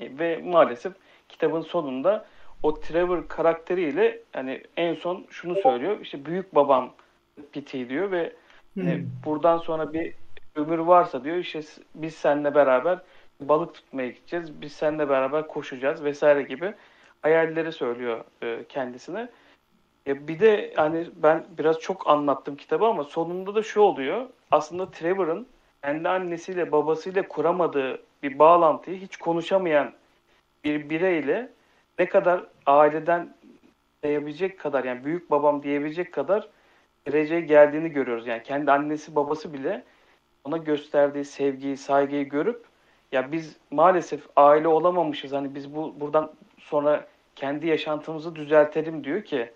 [0.01, 0.93] E, ve maalesef
[1.29, 2.27] kitabın sonunda
[2.62, 6.01] o Trevor karakteriyle hani en son şunu söylüyor.
[6.01, 6.95] İşte büyük babam
[7.53, 8.33] Pete diyor ve
[8.79, 9.07] hani Hmm.
[9.25, 10.14] buradan sonra bir
[10.55, 11.61] ömür varsa diyor işte
[11.95, 12.99] biz seninle beraber
[13.40, 14.61] balık tutmaya gideceğiz.
[14.61, 16.75] Biz seninle beraber koşacağız vesaire gibi
[17.25, 19.29] hayalleri söylüyor e, kendisine.
[20.07, 24.27] Ya bir de hani ben biraz çok anlattım kitabı ama sonunda da şu oluyor.
[24.51, 25.47] Aslında Trevor'ın
[25.83, 29.93] kendi annesiyle babasıyla kuramadığı bir bağlantıyı hiç konuşamayan
[30.65, 31.53] bir bireyle
[31.99, 33.35] ne kadar aileden
[34.03, 36.49] diyebilecek kadar yani büyük babam diyebilecek kadar
[37.07, 38.27] dereceye geldiğini görüyoruz.
[38.27, 39.85] Yani kendi annesi babası bile
[40.45, 42.65] ona gösterdiği sevgiyi, saygıyı görüp
[43.13, 45.33] ya biz maalesef aile olamamışız.
[45.33, 49.53] Hani biz bu buradan sonra kendi yaşantımızı düzeltelim diyor ki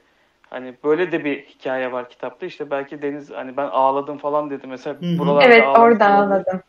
[0.50, 2.46] hani böyle de bir hikaye var kitapta.
[2.46, 5.18] İşte belki Deniz hani ben ağladım falan dedi mesela Hı hı.
[5.18, 6.62] buralarda Evet ağlamış orada ağladım.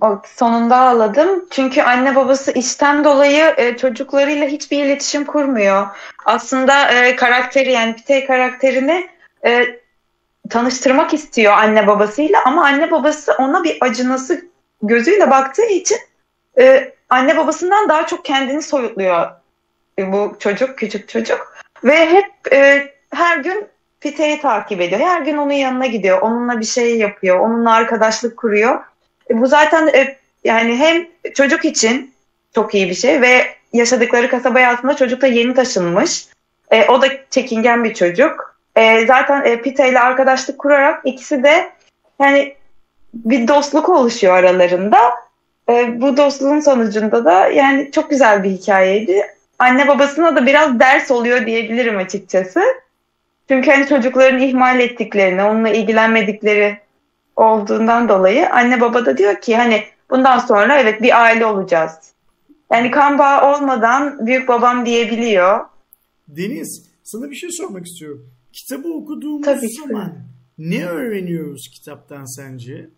[0.00, 1.46] O sonunda ağladım.
[1.50, 5.86] Çünkü anne babası işten dolayı e, çocuklarıyla hiçbir iletişim kurmuyor.
[6.24, 9.10] Aslında e, karakteri yani Pitey karakterini
[9.44, 9.80] e,
[10.50, 14.44] tanıştırmak istiyor anne babasıyla ama anne babası ona bir acınası
[14.82, 15.98] gözüyle baktığı için
[16.58, 19.41] e, anne babasından daha çok kendini soyutluyor
[19.98, 21.56] bu çocuk, küçük çocuk.
[21.84, 23.66] Ve hep e, her gün
[24.00, 25.00] Pitey'i takip ediyor.
[25.00, 26.22] Her gün onun yanına gidiyor.
[26.22, 27.38] Onunla bir şey yapıyor.
[27.38, 28.80] Onunla arkadaşlık kuruyor.
[29.30, 32.14] E, bu zaten e, yani hem çocuk için
[32.54, 36.26] çok iyi bir şey ve yaşadıkları kasabaya aslında çocuk da yeni taşınmış.
[36.70, 38.56] E, o da çekingen bir çocuk.
[38.76, 41.70] E, zaten e, Pite ile arkadaşlık kurarak ikisi de
[42.20, 42.54] yani
[43.14, 44.98] bir dostluk oluşuyor aralarında.
[45.68, 49.26] E, bu dostluğun sonucunda da yani çok güzel bir hikayeydi.
[49.58, 52.60] Anne babasına da biraz ders oluyor diyebilirim açıkçası.
[53.48, 56.78] Çünkü hani çocukların ihmal ettiklerini, onunla ilgilenmedikleri
[57.36, 61.92] olduğundan dolayı anne baba da diyor ki hani bundan sonra evet bir aile olacağız.
[62.72, 65.60] Yani kan bağı olmadan büyük babam diyebiliyor.
[66.28, 68.30] Deniz, sana bir şey sormak istiyorum.
[68.52, 69.82] Kitabı okuduğumuz Tabii ki.
[69.88, 70.12] zaman
[70.58, 72.88] ne öğreniyoruz kitaptan sence?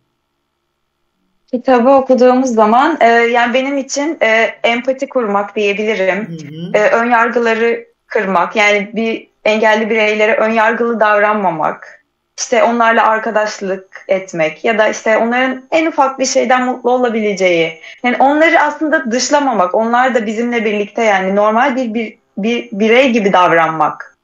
[1.51, 6.29] Kitabı okuduğumuz zaman e, yani benim için e, empati kurmak diyebilirim.
[6.29, 6.85] Hı hı.
[6.85, 12.05] E, ön yargıları kırmak yani bir engelli bireylere ön yargılı davranmamak.
[12.39, 17.81] işte onlarla arkadaşlık etmek ya da işte onların en ufak bir şeyden mutlu olabileceği.
[18.03, 19.75] Yani onları aslında dışlamamak.
[19.75, 24.17] Onlar da bizimle birlikte yani normal bir, bir, bir birey gibi davranmak.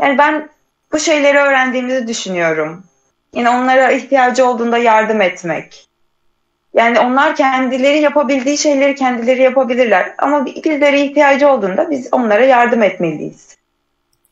[0.00, 0.48] Yani ben
[0.92, 2.84] bu şeyleri öğrendiğimizi düşünüyorum.
[3.34, 5.88] Yine onlara ihtiyacı olduğunda yardım etmek.
[6.74, 10.14] Yani onlar kendileri yapabildiği şeyleri kendileri yapabilirler.
[10.18, 13.56] Ama bizlere ihtiyacı olduğunda biz onlara yardım etmeliyiz.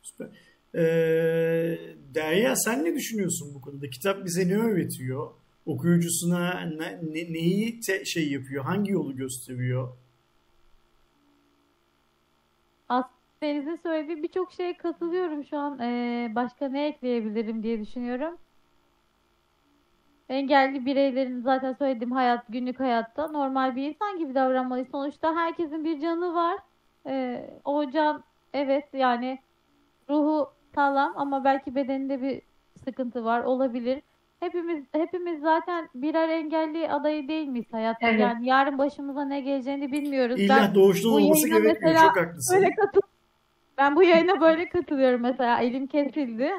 [0.03, 0.27] Süper.
[0.75, 1.79] Ee,
[2.15, 3.91] Derya sen ne düşünüyorsun bu konuda?
[3.91, 5.31] Kitap bize ne öğretiyor?
[5.67, 8.65] Okuyucusuna ne, ne- neyi te- şey yapıyor?
[8.65, 9.89] Hangi yolu gösteriyor?
[13.43, 15.79] Deniz'in söylediği birçok şeye katılıyorum şu an.
[15.79, 18.39] Ee, başka ne ekleyebilirim diye düşünüyorum.
[20.31, 24.89] Engelli bireylerin zaten söylediğim hayat, günlük hayatta normal bir insan gibi davranmalıyız.
[24.89, 26.59] Sonuçta herkesin bir canı var.
[27.07, 29.39] Ee, o can evet yani
[30.11, 32.43] ruhu sağlam ama belki bedeninde bir
[32.85, 34.03] sıkıntı var olabilir.
[34.41, 38.09] Hepimiz hepimiz zaten birer engelli adayı değil miyiz hayatta?
[38.09, 38.21] Evet.
[38.21, 40.41] Yani yarın başımıza ne geleceğini bilmiyoruz.
[40.41, 42.01] İlla Ben doğuştan olması gerekmiyor.
[42.01, 42.57] Çok haklısın.
[42.57, 43.01] Böyle katıl
[43.79, 46.51] ben bu yayına böyle katılıyorum mesela elim kesildi.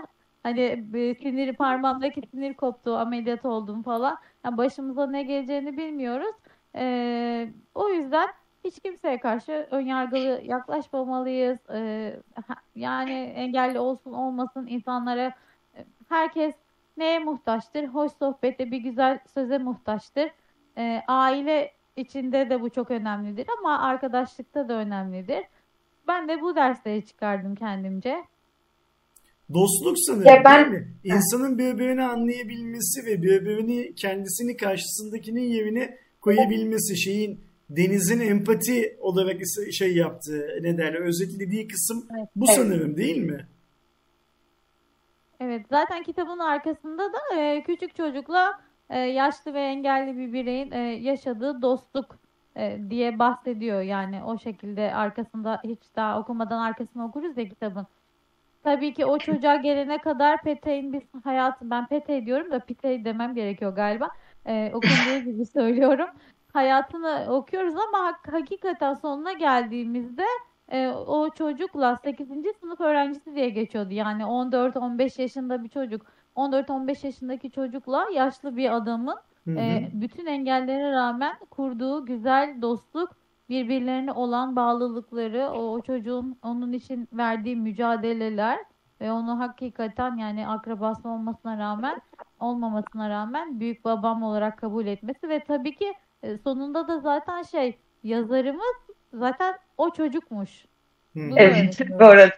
[0.44, 4.18] Hani bir sinir parmağımdaki sinir koptu, ameliyat oldum falan.
[4.46, 6.36] Yani başımıza ne geleceğini bilmiyoruz.
[6.76, 8.30] Ee, o yüzden
[8.64, 11.60] hiç kimseye karşı önyargılı yaklaşmamalıyız.
[11.74, 12.20] Ee,
[12.76, 15.34] yani engelli olsun olmasın insanlara
[15.76, 16.56] e, herkes
[16.98, 17.88] neye muhtaçtır?
[17.88, 20.32] Hoş sohbete, bir güzel söze muhtaçtır.
[20.78, 25.46] Ee, aile içinde de bu çok önemlidir ama arkadaşlıkta da önemlidir.
[26.08, 28.26] Ben de bu dersleri çıkardım kendimce.
[29.54, 30.88] Dostluk sanırım Ya ben- değil mi?
[31.04, 40.48] İnsanın birbirini anlayabilmesi ve birbirini kendisini karşısındakinin yerine koyabilmesi şeyin denizin empati olarak şey yaptığı
[40.62, 42.30] ne derler özetlediği kısım Evet.
[42.36, 42.56] bu Evet.
[42.56, 43.48] sanırım değil mi?
[45.40, 48.52] Evet, zaten kitabın arkasında da e, küçük çocukla
[48.90, 52.20] e, yaşlı ve engelli bir bireyin e, yaşadığı dostluk
[52.58, 53.82] e, diye bahsediyor.
[53.82, 57.88] Yani o şekilde arkasında hiç daha okumadan arkasını okuruz ya kitabın.
[58.64, 63.36] Tabii ki o çocuğa gelene kadar Pete'in bir hayatı, ben Pete diyorum da Pite demem
[63.36, 64.10] gerekiyor galiba.
[64.46, 66.10] E, okunduğu gibi söylüyorum.
[66.54, 70.24] Hayatını okuyoruz ama hak- hakikaten sonuna geldiğimizde
[70.70, 72.54] e, o çocukla 8.
[72.60, 73.94] sınıf öğrencisi diye geçiyordu.
[73.94, 76.06] Yani 14-15 yaşında bir çocuk.
[76.36, 79.16] 14-15 yaşındaki çocukla yaşlı bir adamın
[79.48, 79.60] Hı hı.
[79.60, 83.10] e, bütün engellere rağmen kurduğu güzel dostluk,
[83.52, 88.60] birbirlerine olan bağlılıkları, o, çocuğun onun için verdiği mücadeleler
[89.02, 92.02] ve onu hakikaten yani akrabası olmasına rağmen
[92.40, 95.94] olmamasına rağmen büyük babam olarak kabul etmesi ve tabii ki
[96.24, 98.76] e, sonunda da zaten şey yazarımız
[99.14, 100.66] zaten o çocukmuş.
[101.14, 101.20] Hı.
[101.32, 102.30] Bu da Evet, arada.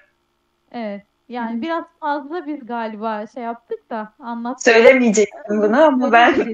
[0.72, 1.04] Evet.
[1.30, 4.74] Yani biraz fazla biz galiba şey yaptık da anlattık.
[4.74, 6.54] Söylemeyecektim bunu ama ben bunu,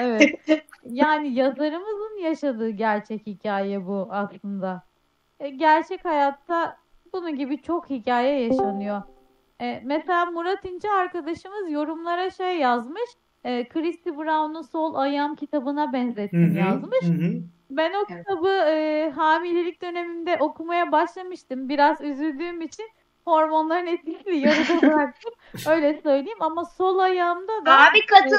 [0.00, 0.40] evet.
[0.84, 4.82] Yani yazarımızın yaşadığı gerçek hikaye bu aslında.
[5.40, 6.76] E, gerçek hayatta
[7.12, 9.02] bunun gibi çok hikaye yaşanıyor.
[9.60, 13.10] E, mesela Murat İnce arkadaşımız yorumlara şey yazmış.
[13.44, 17.02] E, Christy Brown'un Sol Ayağım kitabına Hı benzettim hı, yazmış.
[17.02, 17.42] hı hı.
[17.70, 21.68] Ben o kitabı e, hamilelik dönemimde okumaya başlamıştım.
[21.68, 22.86] Biraz üzüldüğüm için
[23.24, 25.32] hormonların etkisiyle yarıda bıraktım.
[25.68, 28.36] Öyle söyleyeyim ama sol ayağımda da Abi katıl.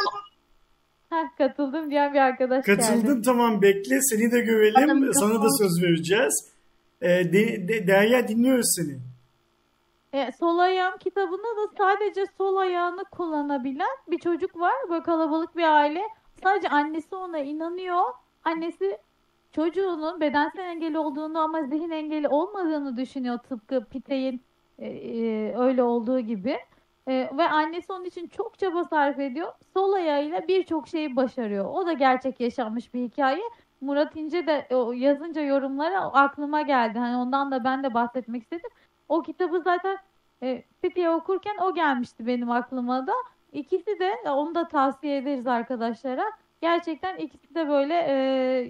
[1.16, 2.82] Heh, katıldım diyen bir arkadaş geldi.
[2.82, 4.84] Katıldın tamam bekle seni de görelim.
[4.90, 6.52] Adam Sana da söz vereceğiz.
[7.02, 9.00] Ee, de, de- Derya dinliyoruz seni.
[10.14, 14.74] E, sol ayağım kitabında da sadece sol ayağını kullanabilen bir çocuk var.
[14.90, 16.02] Böyle kalabalık bir aile.
[16.44, 18.02] Sadece annesi ona inanıyor.
[18.44, 18.98] Annesi
[19.52, 24.42] çocuğunun bedensel engeli olduğunu ama zihin engeli olmadığını düşünüyor tıpkı Pitey'in
[24.80, 26.58] e, e, öyle olduğu gibi.
[27.08, 29.54] E, ve annesi onun için çok çaba sarf ediyor.
[29.74, 31.66] Sol ayağıyla birçok şeyi başarıyor.
[31.66, 33.42] O da gerçek yaşanmış bir hikaye.
[33.82, 37.00] Murat İnce de o yazınca yorumlara aklıma geldi.
[37.00, 38.70] Hani ondan da ben de bahsetmek istedim.
[39.10, 39.98] O kitabı zaten
[40.44, 43.14] e, Pitey'e okurken o gelmişti benim aklıma da.
[43.52, 46.24] İkisi de onu da tavsiye ederiz arkadaşlara.
[46.62, 48.14] Gerçekten ikisi de böyle e,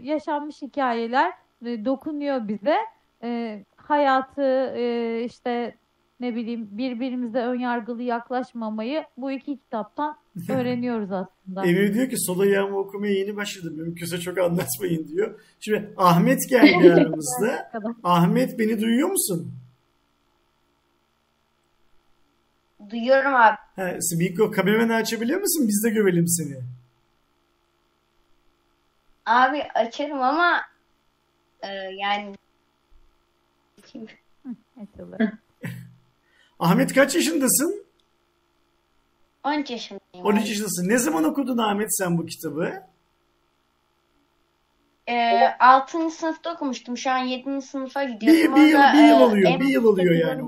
[0.04, 1.34] yaşanmış hikayeler
[1.66, 2.78] e, dokunuyor bize.
[3.24, 5.76] E, hayatı e, işte
[6.22, 10.18] ne bileyim birbirimize önyargılı yaklaşmamayı bu iki kitaptan
[10.50, 11.66] öğreniyoruz aslında.
[11.66, 13.74] Emir diyor ki sol ayağımı okumaya yeni başladım.
[13.78, 15.40] Mümkünse çok anlatmayın diyor.
[15.60, 17.72] Şimdi Ahmet geldi aramızda.
[18.04, 19.54] Ahmet beni duyuyor musun?
[22.90, 23.58] Duyuyorum abi.
[23.76, 25.68] Ha, mikro kameranı açabiliyor musun?
[25.68, 26.64] Biz de görelim seni.
[29.26, 30.62] Abi açarım ama
[31.62, 32.36] e, yani
[34.82, 35.32] Açılır.
[36.62, 37.86] Ahmet kaç yaşındasın?
[39.43, 40.26] 13 yaşındayım.
[40.26, 40.49] 13 abi.
[40.49, 40.89] yaşındasın.
[40.89, 42.74] Ne zaman okudun Ahmet sen bu kitabı?
[45.07, 46.12] E, 6.
[46.12, 46.97] sınıfta okumuştum.
[46.97, 47.62] Şu an 7.
[47.62, 48.55] sınıfa Bir, gidiyorum.
[48.55, 49.51] bir yıl, Orada, bir yıl e, oluyor.
[49.51, 50.41] en Bir yıl oluyor yani.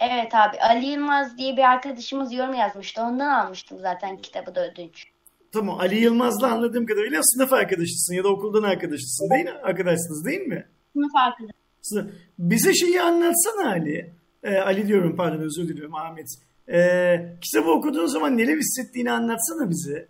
[0.00, 0.56] Evet abi.
[0.60, 3.02] Ali Yılmaz diye bir arkadaşımız yorum yazmıştı.
[3.02, 5.04] Ondan almıştım zaten kitabı da ödünç.
[5.52, 9.50] Tamam Ali Yılmaz'la anladığım kadarıyla sınıf arkadaşısın ya da okuldan arkadaşısın değil mi?
[9.62, 10.66] Arkadaşsınız değil mi?
[10.92, 11.65] Sınıf arkadaşım.
[11.90, 14.14] Sınıf- Bize şeyi anlatsana Ali.
[14.42, 16.26] Ee, Ali diyorum pardon özür diliyorum Ahmet.
[16.68, 20.08] Ee, kitabı okuduğun zaman neler hissettiğini anlatsana bize.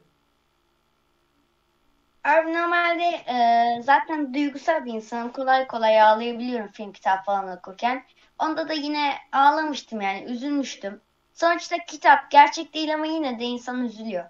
[2.24, 3.36] Abi normalde e,
[3.82, 5.32] zaten duygusal bir insanım.
[5.32, 8.02] Kolay kolay ağlayabiliyorum film kitap falan okurken.
[8.38, 11.00] Onda da yine ağlamıştım yani üzülmüştüm.
[11.34, 14.24] Sonuçta kitap gerçek değil ama yine de insan üzülüyor.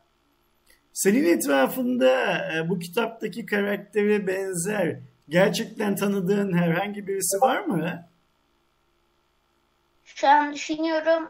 [0.92, 8.08] Senin etrafında e, bu kitaptaki karaktere benzer gerçekten tanıdığın herhangi birisi var mı?
[10.04, 11.28] Şu an düşünüyorum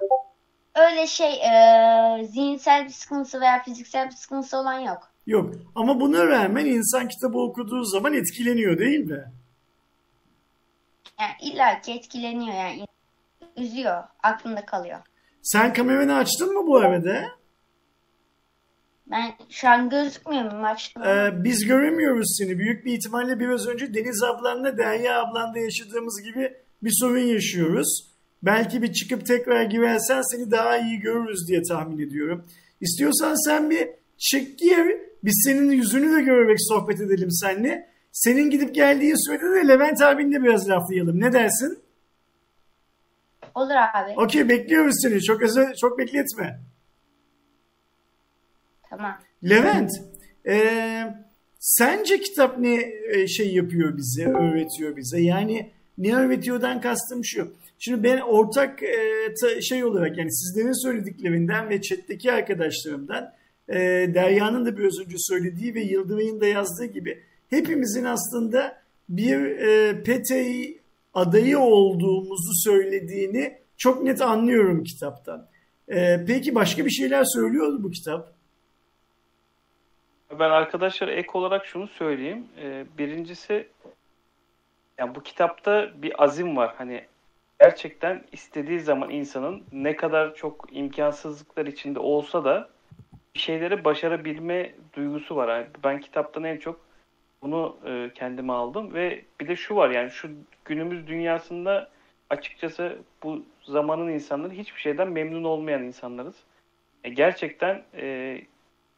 [0.74, 5.11] öyle şey e, zihinsel bir sıkıntısı veya fiziksel bir sıkıntısı olan yok.
[5.26, 5.55] Yok.
[5.74, 9.24] Ama buna rağmen insan kitabı okuduğu zaman etkileniyor değil mi?
[11.20, 12.86] Yani illaki etkileniyor yani
[13.57, 14.99] üzüyor, aklında kalıyor.
[15.42, 17.24] Sen kameranı açtın mı bu arada?
[19.11, 21.12] Ben şu an gözükmüyor muyum açtım ama.
[21.12, 22.59] Ee, biz göremiyoruz seni.
[22.59, 28.11] Büyük bir ihtimalle biraz önce Deniz ablanla Derya ablanla yaşadığımız gibi bir sorun yaşıyoruz.
[28.42, 32.44] Belki bir çıkıp tekrar girersen seni daha iyi görürüz diye tahmin ediyorum.
[32.80, 33.88] İstiyorsan sen bir
[34.18, 34.96] çık gir.
[35.24, 37.88] Biz senin yüzünü de görerek sohbet edelim seninle.
[38.12, 41.20] Senin gidip geldiğin sürede de Levent abinle biraz laflayalım.
[41.20, 41.78] Ne dersin?
[43.54, 44.12] Olur abi.
[44.16, 45.22] Okey bekliyoruz seni.
[45.22, 46.61] Çok özel, çok bekletme.
[48.91, 49.18] Tamam.
[49.45, 49.91] Levent,
[50.47, 51.14] eee,
[51.59, 55.20] sence kitap ne e, şey yapıyor bize, öğretiyor bize?
[55.20, 57.53] Yani ne öğretiyordan kastım şu.
[57.78, 58.97] Şimdi ben ortak e,
[59.41, 63.32] ta- şey olarak yani sizlerin söylediklerinden ve chat'teki arkadaşlarımdan
[63.68, 63.74] e,
[64.14, 70.78] Derya'nın da biraz önce söylediği ve Yıldıray'ın da yazdığı gibi hepimizin aslında bir e, PTİ
[71.14, 75.47] adayı olduğumuzu söylediğini çok net anlıyorum kitaptan.
[75.89, 78.36] E, peki başka bir şeyler söylüyor mu bu kitap?
[80.39, 82.49] Ben arkadaşlar ek olarak şunu söyleyeyim.
[82.59, 83.68] Ee, birincisi
[84.99, 86.74] yani bu kitapta bir azim var.
[86.78, 87.05] Hani
[87.61, 92.68] gerçekten istediği zaman insanın ne kadar çok imkansızlıklar içinde olsa da
[93.34, 95.49] bir şeyleri başarabilme duygusu var.
[95.49, 96.80] Yani ben kitaptan en çok
[97.43, 100.30] bunu e, kendime aldım ve bir de şu var yani şu
[100.64, 101.91] günümüz dünyasında
[102.30, 106.37] açıkçası bu zamanın insanları hiçbir şeyden memnun olmayan insanlarız.
[107.05, 108.41] E, gerçekten e,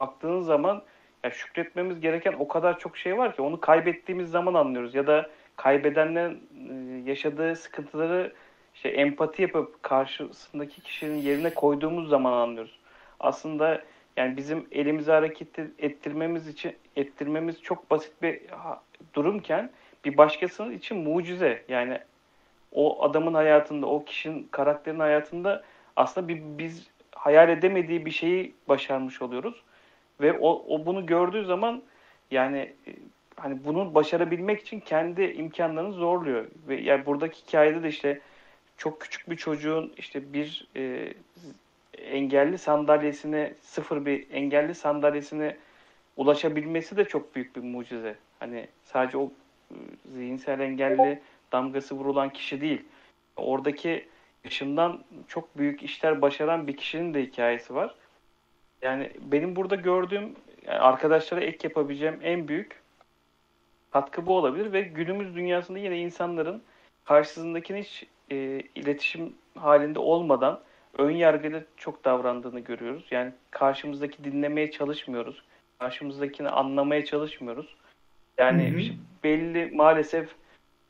[0.01, 0.82] baktığınız zaman
[1.25, 5.31] ya şükretmemiz gereken o kadar çok şey var ki onu kaybettiğimiz zaman anlıyoruz ya da
[5.57, 6.43] kaybedenlerin
[7.05, 8.33] e, yaşadığı sıkıntıları
[8.75, 12.79] işte empati yapıp karşısındaki kişinin yerine koyduğumuz zaman anlıyoruz.
[13.21, 13.83] Aslında
[14.16, 18.41] yani bizim elimizi hareket ettirmemiz için ettirmemiz çok basit bir
[19.14, 19.71] durumken
[20.05, 21.64] bir başkasının için mucize.
[21.69, 21.99] Yani
[22.73, 25.64] o adamın hayatında, o kişinin karakterin hayatında
[25.97, 29.62] aslında bir, biz hayal edemediği bir şeyi başarmış oluyoruz.
[30.21, 31.83] Ve o, o bunu gördüğü zaman
[32.31, 32.91] yani e,
[33.37, 36.47] hani bunu başarabilmek için kendi imkanlarını zorluyor.
[36.69, 38.21] Ve yani buradaki hikayede de işte
[38.77, 41.12] çok küçük bir çocuğun işte bir e,
[41.99, 45.57] engelli sandalyesine sıfır bir engelli sandalyesine
[46.16, 48.16] ulaşabilmesi de çok büyük bir mucize.
[48.41, 49.33] Hani sadece o
[49.71, 49.77] e,
[50.14, 51.21] zihinsel engelli
[51.53, 52.83] damgası vurulan kişi değil.
[53.37, 54.09] Oradaki
[54.45, 57.95] yaşından çok büyük işler başaran bir kişinin de hikayesi var.
[58.83, 62.81] Yani benim burada gördüğüm yani arkadaşlara ek yapabileceğim en büyük
[63.91, 66.62] katkı bu olabilir ve günümüz dünyasında yine insanların
[67.05, 68.37] karşısındakine hiç e,
[68.74, 70.61] iletişim halinde olmadan
[70.99, 73.07] ön yargıyla çok davrandığını görüyoruz.
[73.11, 75.43] Yani karşımızdaki dinlemeye çalışmıyoruz.
[75.79, 77.76] Karşımızdakini anlamaya çalışmıyoruz.
[78.39, 78.79] Yani hı hı.
[78.79, 80.29] Işte belli maalesef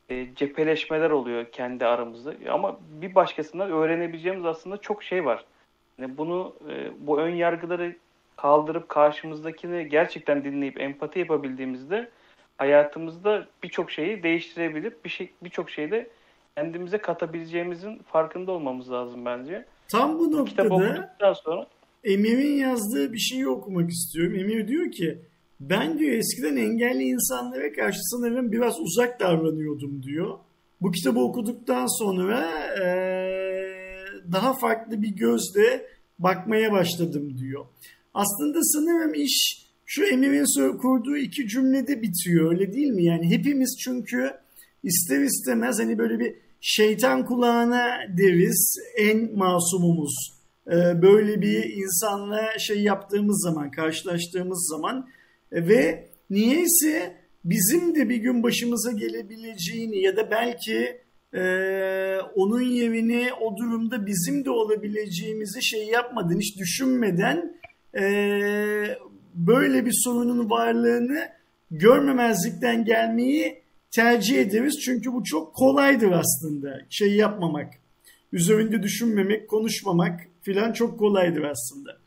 [0.08, 2.34] e, cepheleşmeler oluyor kendi aramızda.
[2.50, 5.44] Ama bir başkasından öğrenebileceğimiz aslında çok şey var.
[5.98, 7.96] Yani bunu e, bu ön yargıları
[8.36, 12.10] kaldırıp karşımızdakini gerçekten dinleyip empati yapabildiğimizde
[12.58, 16.10] hayatımızda birçok şeyi değiştirebilip bir şey birçok şeyde
[16.56, 19.64] kendimize katabileceğimizin farkında olmamız lazım bence.
[19.88, 21.66] Tam bu noktada sonra
[22.04, 24.34] Emir'in yazdığı bir şeyi okumak istiyorum.
[24.34, 25.18] Emir diyor ki
[25.60, 30.38] ben diyor eskiden engelli insanlara karşı sanırım biraz uzak davranıyordum diyor.
[30.80, 32.50] Bu kitabı okuduktan sonra
[32.84, 33.37] ee,
[34.32, 35.86] daha farklı bir gözle
[36.18, 37.66] bakmaya başladım diyor.
[38.14, 43.04] Aslında sanırım iş şu Emir'in kurduğu iki cümlede bitiyor öyle değil mi?
[43.04, 44.32] Yani hepimiz çünkü
[44.82, 50.38] ister istemez hani böyle bir şeytan kulağına deriz en masumumuz.
[50.66, 55.08] Ee, böyle bir insanla şey yaptığımız zaman, karşılaştığımız zaman
[55.52, 61.00] e, ve niyeyse bizim de bir gün başımıza gelebileceğini ya da belki
[61.34, 61.40] e,
[62.34, 67.60] onun yerine o durumda bizim de olabileceğimizi şey yapmadan, hiç düşünmeden
[67.98, 68.02] e,
[69.34, 71.28] böyle bir sorunun varlığını
[71.70, 74.80] görmemezlikten gelmeyi tercih ederiz.
[74.84, 76.80] Çünkü bu çok kolaydır aslında.
[76.90, 77.74] Şey yapmamak,
[78.32, 81.98] üzerinde düşünmemek, konuşmamak filan çok kolaydır aslında.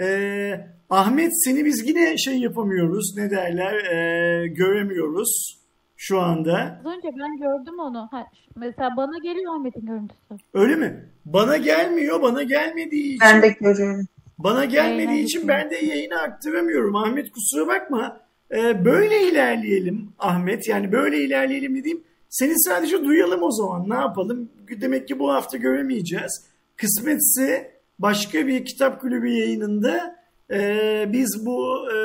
[0.00, 0.60] Ee,
[0.90, 3.16] Ahmet seni biz yine şey yapamıyoruz.
[3.16, 3.74] Ne derler?
[3.74, 5.58] E, göremiyoruz
[6.00, 6.80] şu anda.
[6.80, 8.08] Az önce ben gördüm onu.
[8.10, 8.26] Ha,
[8.56, 10.44] mesela bana geliyor Ahmet'in görüntüsü.
[10.54, 11.04] Öyle mi?
[11.24, 12.22] Bana gelmiyor.
[12.22, 13.20] Bana gelmediği için.
[13.20, 14.06] Ben de görüyorum.
[14.38, 16.96] Bana gelmediği için ben de yayını aktaramıyorum.
[16.96, 18.20] Ahmet kusura bakma.
[18.50, 20.68] Ee, böyle ilerleyelim Ahmet.
[20.68, 23.90] Yani böyle ilerleyelim dediğim seni sadece duyalım o zaman.
[23.90, 24.48] Ne yapalım?
[24.80, 26.44] Demek ki bu hafta göremeyeceğiz.
[26.76, 30.16] Kısmetse başka bir kitap kulübü yayınında
[30.50, 31.96] e, biz bu e,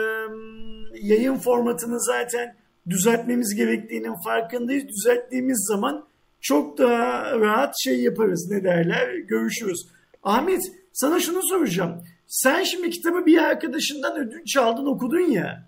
[1.01, 2.55] yayın formatını zaten
[2.89, 4.84] düzeltmemiz gerektiğinin farkındayız.
[4.88, 6.07] Düzelttiğimiz zaman
[6.41, 8.47] çok daha rahat şey yaparız.
[8.51, 9.15] Ne derler?
[9.15, 9.88] Görüşürüz.
[10.23, 10.61] Ahmet
[10.93, 12.03] sana şunu soracağım.
[12.27, 15.67] Sen şimdi kitabı bir arkadaşından ödünç aldın okudun ya.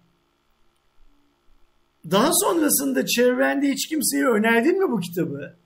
[2.11, 5.57] Daha sonrasında çevrende hiç kimseye önerdin mi bu kitabı?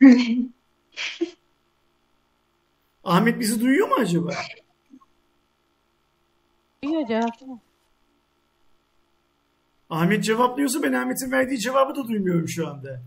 [3.04, 4.34] Ahmet bizi duyuyor mu acaba?
[6.86, 7.58] Duyuyor cevap.
[9.90, 13.00] Ahmet cevaplıyorsa ben Ahmet'in verdiği cevabı da duymuyorum şu anda.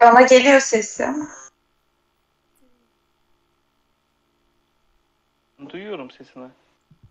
[0.00, 1.06] Bana geliyor sesi
[5.68, 6.48] Duyuyorum sesini.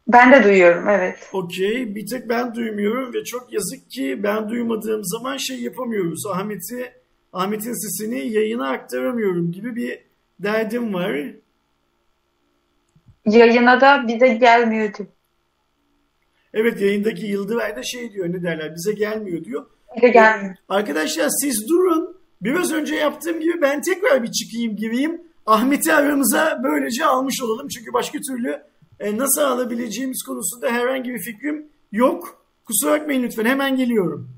[0.07, 1.29] Ben de duyuyorum evet.
[1.33, 6.25] Okey bir tek ben duymuyorum ve çok yazık ki ben duymadığım zaman şey yapamıyoruz.
[6.25, 6.93] Ahmet'i
[7.33, 9.99] Ahmet'in sesini yayına aktaramıyorum gibi bir
[10.39, 11.21] derdim var.
[13.27, 15.07] Yayına da bize gelmiyordu.
[16.53, 19.65] Evet yayındaki Yıldıray da şey diyor ne derler bize gelmiyor diyor.
[19.95, 20.55] Bize gelmiyor.
[20.69, 22.17] Arkadaşlar siz durun.
[22.41, 25.21] Biraz önce yaptığım gibi ben tekrar bir çıkayım gireyim.
[25.45, 27.67] Ahmet'i aramıza böylece almış olalım.
[27.67, 28.63] Çünkü başka türlü
[28.99, 32.41] e, nasıl alabileceğimiz konusunda herhangi bir fikrim yok.
[32.65, 34.29] Kusura bakmayın lütfen hemen geliyorum.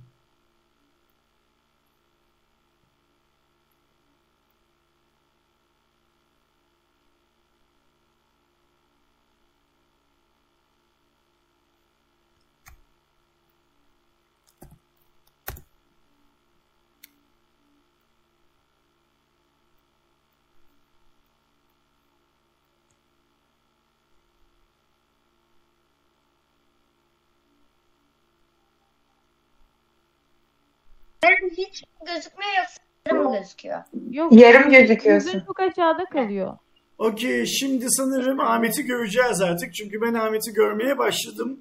[31.57, 33.79] Hiç gözükmüyor yoksa yarım mı gözüküyor?
[34.11, 34.33] Yok.
[34.33, 35.27] Yarım gözüküyorsun.
[35.29, 36.57] Yüzün çok aşağıda kalıyor.
[36.97, 39.73] Okey şimdi sanırım Ahmet'i göreceğiz artık.
[39.73, 41.59] Çünkü ben Ahmet'i görmeye başladım.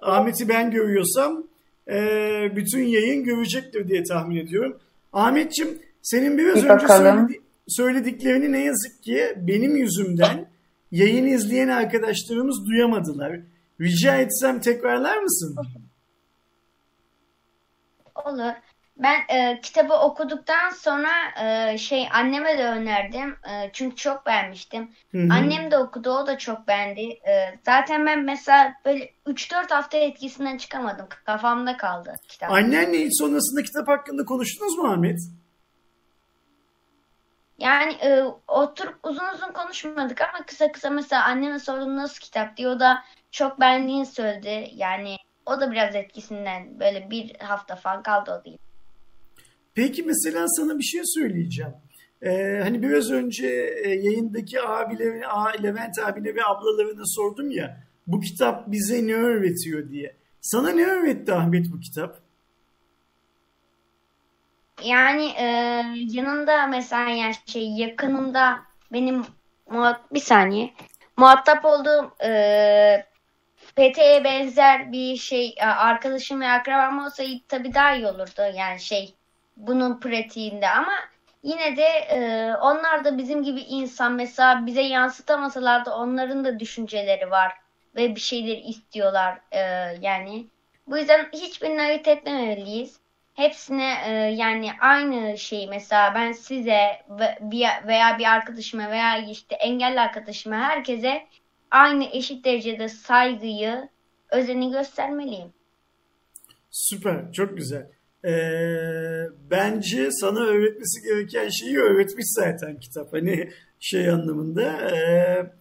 [0.00, 1.44] Ahmet'i ben görüyorsam
[1.88, 4.78] eee, bütün yayın görecektir diye tahmin ediyorum.
[5.12, 10.48] Ahmet'ciğim senin biraz Bir önce söyledi- söylediklerini ne yazık ki benim yüzümden
[10.90, 13.40] yayın izleyen arkadaşlarımız duyamadılar.
[13.80, 15.56] Rica etsem tekrarlar mısın?
[18.24, 18.52] Olur.
[18.98, 21.10] Ben e, kitabı okuduktan sonra
[21.42, 23.30] e, şey anneme de önerdim.
[23.30, 24.90] E, çünkü çok beğenmiştim.
[25.12, 25.28] Hı hı.
[25.30, 27.00] Annem de okudu, o da çok beğendi.
[27.00, 31.06] E, zaten ben mesela böyle 3-4 hafta etkisinden çıkamadım.
[31.26, 32.52] Kafamda kaldı kitap.
[32.52, 35.18] Annenle sonrasında kitap hakkında konuştunuz mu Ahmet?
[37.58, 42.68] Yani e, oturup uzun uzun konuşmadık ama kısa kısa mesela anneme sordum nasıl kitap diye
[42.68, 44.70] o da çok beğendiğini söyledi.
[44.74, 48.58] Yani o da biraz etkisinden böyle bir hafta falan kaldı o değil.
[49.78, 51.72] Peki mesela sana bir şey söyleyeceğim.
[52.22, 53.46] Ee, hani biraz önce
[53.84, 55.24] e, yayındaki abilerine,
[55.62, 60.16] Levent abine ve ablalarına sordum ya bu kitap bize ne öğretiyor diye.
[60.40, 62.20] Sana ne öğretti Ahmet bu kitap?
[64.84, 65.44] Yani e,
[65.96, 68.58] yanında mesela yani şey yakınımda
[68.92, 69.22] benim
[69.70, 70.70] muhat bir saniye
[71.16, 73.06] muhatap olduğum e,
[73.76, 79.17] PT'ye benzer bir şey arkadaşım ve akrabam olsaydı tabii daha iyi olurdu yani şey
[79.58, 80.68] bunun pratiğinde.
[80.68, 80.92] Ama
[81.42, 84.12] yine de e, onlar da bizim gibi insan.
[84.12, 87.52] Mesela bize yansıtamasalar da onların da düşünceleri var
[87.96, 89.60] ve bir şeyler istiyorlar e,
[90.00, 90.46] yani.
[90.86, 92.96] Bu yüzden hiçbirini ayırt etmemeliyiz.
[93.34, 95.66] Hepsine e, yani aynı şey.
[95.66, 97.02] Mesela ben size
[97.86, 101.26] veya bir arkadaşıma veya işte engelli arkadaşıma herkese
[101.70, 103.88] aynı eşit derecede saygıyı,
[104.30, 105.52] özeni göstermeliyim.
[106.70, 107.97] Süper, çok güzel.
[108.24, 108.30] Ee,
[109.50, 113.12] bence sana öğretmesi gereken şeyi öğretmiş zaten kitap.
[113.12, 113.50] Hani
[113.80, 114.90] şey anlamında.
[114.90, 115.52] Ee,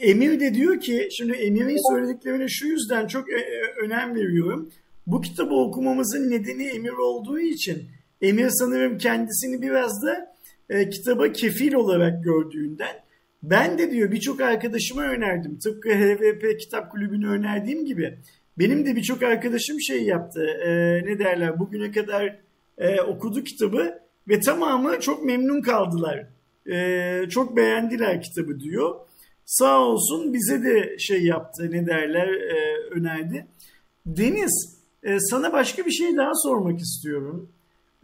[0.00, 4.70] Emir de diyor ki, şimdi Emir'in söylediklerine şu yüzden çok e- e- önem veriyorum.
[5.06, 7.88] Bu kitabı okumamızın nedeni Emir olduğu için
[8.22, 10.34] Emir sanırım kendisini biraz da
[10.70, 12.96] e, kitaba kefil olarak gördüğünden
[13.42, 15.58] ben de diyor birçok arkadaşıma önerdim.
[15.58, 18.18] Tıpkı HVP Kitap Kulübü'nü önerdiğim gibi.
[18.60, 20.46] Benim de birçok arkadaşım şey yaptı.
[20.46, 20.70] e,
[21.06, 22.36] ne derler bugüne kadar
[22.78, 23.98] e, okudu kitabı
[24.28, 26.26] ve tamamı çok memnun kaldılar.
[26.70, 28.94] E, çok beğendiler kitabı diyor.
[29.44, 33.46] Sağ olsun bize de şey yaptı ne derler e, önerdi.
[34.06, 37.48] Deniz e, sana başka bir şey daha sormak istiyorum.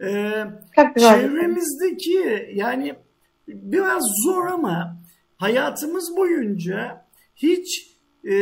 [0.01, 0.43] E,
[0.99, 2.95] çevremizdeki yani
[3.47, 4.97] biraz zor ama
[5.37, 7.05] hayatımız boyunca
[7.35, 7.96] hiç
[8.27, 8.33] e,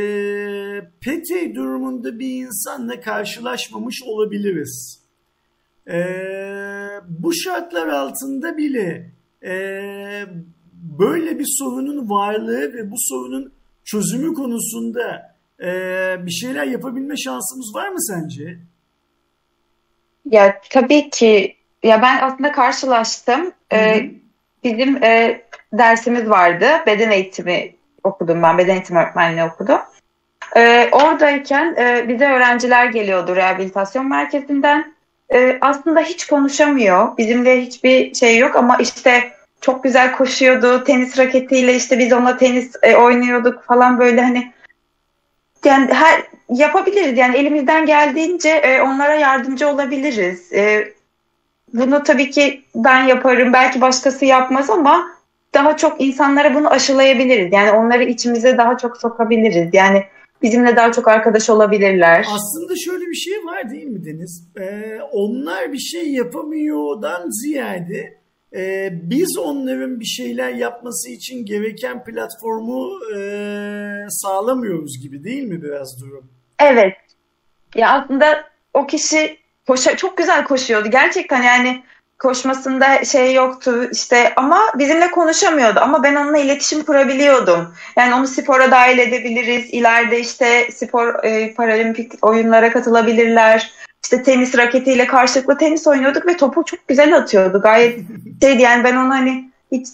[1.02, 5.02] pete durumunda bir insanla karşılaşmamış olabiliriz.
[5.88, 5.98] E,
[7.08, 9.12] bu şartlar altında bile
[9.44, 9.54] e,
[10.74, 15.70] böyle bir sorunun varlığı ve bu sorunun çözümü konusunda e,
[16.26, 18.60] bir şeyler yapabilme şansımız var mı sence?
[20.26, 23.52] Ya tabii ki ya ben aslında karşılaştım.
[23.72, 24.26] Ee, Hı
[24.66, 25.42] bizim e,
[25.74, 26.66] dersimiz vardı.
[26.88, 27.75] Beden eğitimi
[28.06, 28.58] okudum ben.
[28.58, 29.80] Beden eğitimi öğretmenliği okudum.
[30.58, 34.96] Ee, oradayken e, bize öğrenciler geliyordu rehabilitasyon merkezinden.
[35.34, 37.18] Ee, aslında hiç konuşamıyor.
[37.18, 39.32] Bizimle hiçbir şey yok ama işte
[39.62, 40.84] çok güzel koşuyordu.
[40.84, 44.52] Tenis raketiyle işte biz onunla tenis e, oynuyorduk falan böyle hani
[45.66, 50.54] yani her yapabiliriz yani elimizden geldiğince e, onlara yardımcı olabiliriz.
[50.54, 50.94] E,
[51.74, 55.15] bunu tabii ki ben yaparım belki başkası yapmaz ama
[55.54, 57.54] daha çok insanlara bunu aşılayabiliriz.
[57.54, 59.70] Yani onları içimize daha çok sokabiliriz.
[59.74, 60.04] Yani
[60.42, 62.20] bizimle daha çok arkadaş olabilirler.
[62.20, 64.48] Aslında şöyle bir şey var değil mi Deniz?
[64.60, 68.18] Ee, onlar bir şey yapamıyordan ziyade
[68.56, 73.20] e, biz onların bir şeyler yapması için gereken platformu e,
[74.10, 76.30] sağlamıyoruz gibi değil mi biraz durum?
[76.60, 76.94] Evet.
[77.76, 78.44] Ya aslında
[78.74, 79.38] o kişi
[79.68, 80.92] koşa, çok güzel koşuyordu.
[80.92, 81.84] Gerçekten yani
[82.20, 87.74] koşmasında şey yoktu işte ama bizimle konuşamıyordu ama ben onunla iletişim kurabiliyordum.
[87.98, 89.74] Yani onu spora dahil edebiliriz.
[89.74, 93.72] İleride işte spor e, paralimpik oyunlara katılabilirler.
[94.04, 97.62] İşte tenis raketiyle karşılıklı tenis oynuyorduk ve topu çok güzel atıyordu.
[97.62, 98.00] Gayet
[98.42, 99.88] şeydi yani ben onu hani hiç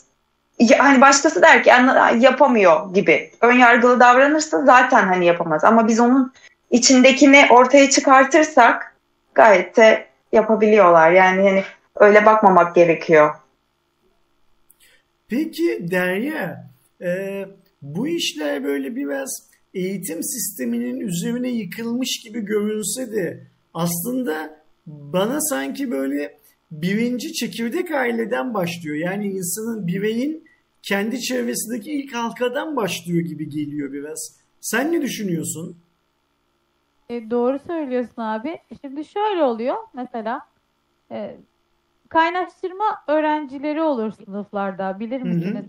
[0.77, 3.31] hani başkası der ki "Anla- yapamıyor gibi.
[3.41, 5.63] Ön yargılı davranırsa zaten hani yapamaz.
[5.63, 6.33] Ama biz onun
[6.71, 8.95] içindekini ortaya çıkartırsak
[9.35, 11.11] gayet de yapabiliyorlar.
[11.11, 11.63] Yani hani
[11.95, 13.35] öyle bakmamak gerekiyor.
[15.27, 16.71] Peki Derya,
[17.01, 17.45] e,
[17.81, 26.37] bu işler böyle biraz eğitim sisteminin üzerine yıkılmış gibi görünse de aslında bana sanki böyle
[26.71, 28.95] birinci çekirdek aileden başlıyor.
[28.95, 30.47] Yani insanın bireyin
[30.83, 34.37] kendi çevresindeki ilk halkadan başlıyor gibi geliyor biraz.
[34.61, 35.77] Sen ne düşünüyorsun?
[37.09, 38.59] E, doğru söylüyorsun abi.
[38.81, 40.39] Şimdi şöyle oluyor mesela
[41.11, 41.37] e,
[42.11, 45.65] kaynaştırma öğrencileri olur sınıflarda bilir misiniz?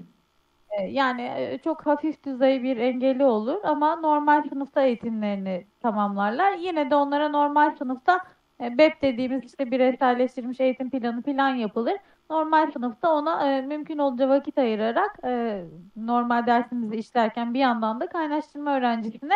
[0.71, 6.53] E, yani e, çok hafif düzey bir engelli olur ama normal sınıfta eğitimlerini tamamlarlar.
[6.53, 8.21] Yine de onlara normal sınıfta
[8.61, 11.97] e, BEP dediğimiz işte bireyselleştirilmiş eğitim planı plan yapılır.
[12.31, 15.65] Normal sınıfta ona e, mümkün olduğunca vakit ayırarak e,
[15.97, 19.35] normal dersimizi işlerken bir yandan da kaynaştırma öğrencisine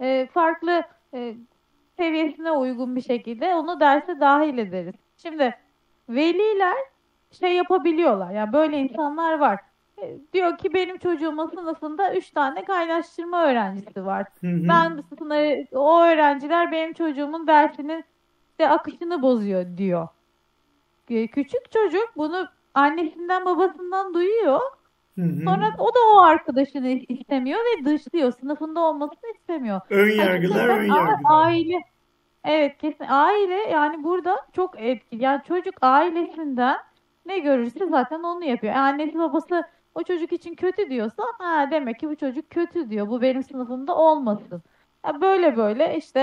[0.00, 0.82] e, farklı
[1.14, 1.34] e,
[1.96, 4.94] seviyesine uygun bir şekilde onu derse dahil ederiz.
[5.16, 5.54] Şimdi
[6.08, 6.76] veliler
[7.40, 8.30] şey yapabiliyorlar.
[8.30, 9.60] Yani böyle insanlar var.
[10.02, 14.26] E, diyor ki benim çocuğumun sınıfında 3 tane kaynaştırma öğrencisi var.
[14.40, 14.68] Hı hı.
[14.68, 18.04] Ben sınıfı, o öğrenciler benim çocuğumun dersinin
[18.50, 20.08] işte akışını bozuyor diyor.
[21.10, 24.60] E, Küçük çocuk bunu annesinden babasından duyuyor.
[25.18, 25.40] Hı hı.
[25.44, 28.32] Sonra o da o arkadaşını istemiyor ve dışlıyor.
[28.40, 29.80] Sınıfında olmasını istemiyor.
[29.90, 31.20] Ön Yani yargılar, burada ön yargılar.
[31.24, 31.80] aile
[32.46, 35.22] evet kesin aile yani burada çok etkili.
[35.22, 36.76] Yani çocuk ailesinden
[37.26, 38.74] ne görürse zaten onu yapıyor.
[38.74, 39.62] E, annesi babası
[39.94, 43.08] o çocuk için kötü diyorsa ha demek ki bu çocuk kötü diyor.
[43.08, 44.62] Bu benim sınıfımda olmasın.
[45.06, 46.20] Ya böyle böyle işte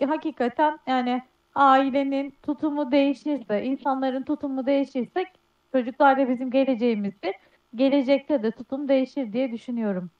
[0.00, 1.22] e, hakikaten yani
[1.54, 5.24] ailenin tutumu değişirse, insanların tutumu değişirse
[5.72, 7.34] çocuklar da bizim geleceğimizdir.
[7.74, 10.10] Gelecekte de tutum değişir diye düşünüyorum.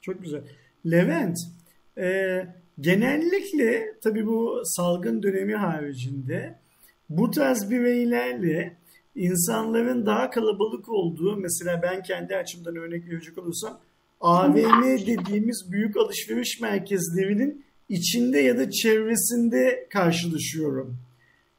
[0.00, 0.42] Çok güzel.
[0.86, 1.38] Levent,
[1.98, 2.46] e,
[2.80, 6.58] genellikle tabii bu salgın dönemi haricinde
[7.10, 8.76] bu tarz bireylerle
[9.14, 13.80] insanların daha kalabalık olduğu, mesela ben kendi açımdan örnek verecek olursam
[14.20, 20.96] AVM dediğimiz büyük alışveriş merkezlerinin içinde ya da çevresinde karşılaşıyorum.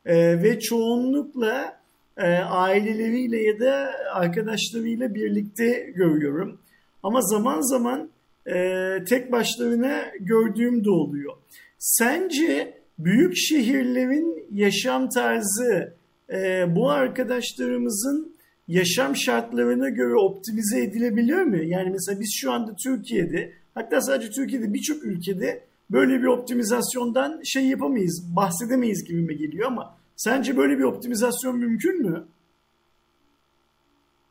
[0.05, 1.79] E, ve çoğunlukla
[2.17, 6.59] e, aileleriyle ya da arkadaşlarıyla birlikte görüyorum.
[7.03, 8.09] Ama zaman zaman
[8.47, 11.33] e, tek başlarına gördüğüm de oluyor.
[11.77, 15.93] Sence büyük şehirlerin yaşam tarzı
[16.29, 18.37] e, bu arkadaşlarımızın
[18.67, 21.57] yaşam şartlarına göre optimize edilebiliyor mu?
[21.63, 27.67] Yani mesela biz şu anda Türkiye'de hatta sadece Türkiye'de birçok ülkede böyle bir optimizasyondan şey
[27.67, 32.25] yapamayız, bahsedemeyiz gibi mi geliyor ama sence böyle bir optimizasyon mümkün mü?